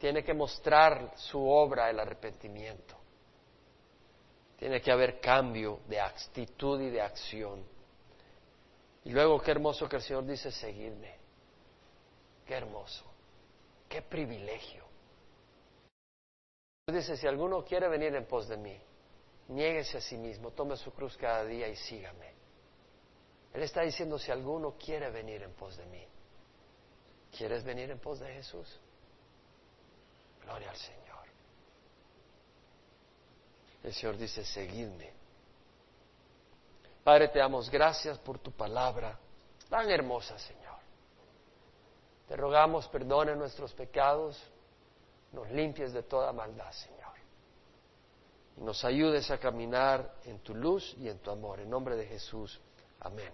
[0.00, 2.96] Tiene que mostrar su obra el arrepentimiento.
[4.56, 7.64] Tiene que haber cambio de actitud y de acción.
[9.04, 11.14] Y luego qué hermoso que el Señor dice, seguidme.
[12.44, 13.04] Qué hermoso.
[13.88, 14.84] Qué privilegio.
[16.88, 18.76] Dice, si alguno quiere venir en pos de mí,
[19.50, 22.32] Niéguese a sí mismo, tome su cruz cada día y sígame.
[23.52, 26.08] Él está diciendo, si alguno quiere venir en pos de mí,
[27.36, 28.68] ¿quieres venir en pos de Jesús?
[30.44, 31.26] Gloria al Señor.
[33.82, 35.12] El Señor dice, seguidme.
[37.02, 39.18] Padre, te damos gracias por tu palabra
[39.68, 40.78] tan hermosa, Señor.
[42.28, 44.40] Te rogamos, perdone nuestros pecados,
[45.32, 47.02] nos limpies de toda maldad, Señor
[48.56, 51.60] y nos ayudes a caminar en tu luz y en tu amor.
[51.60, 52.60] En nombre de Jesús.
[53.00, 53.32] Amén.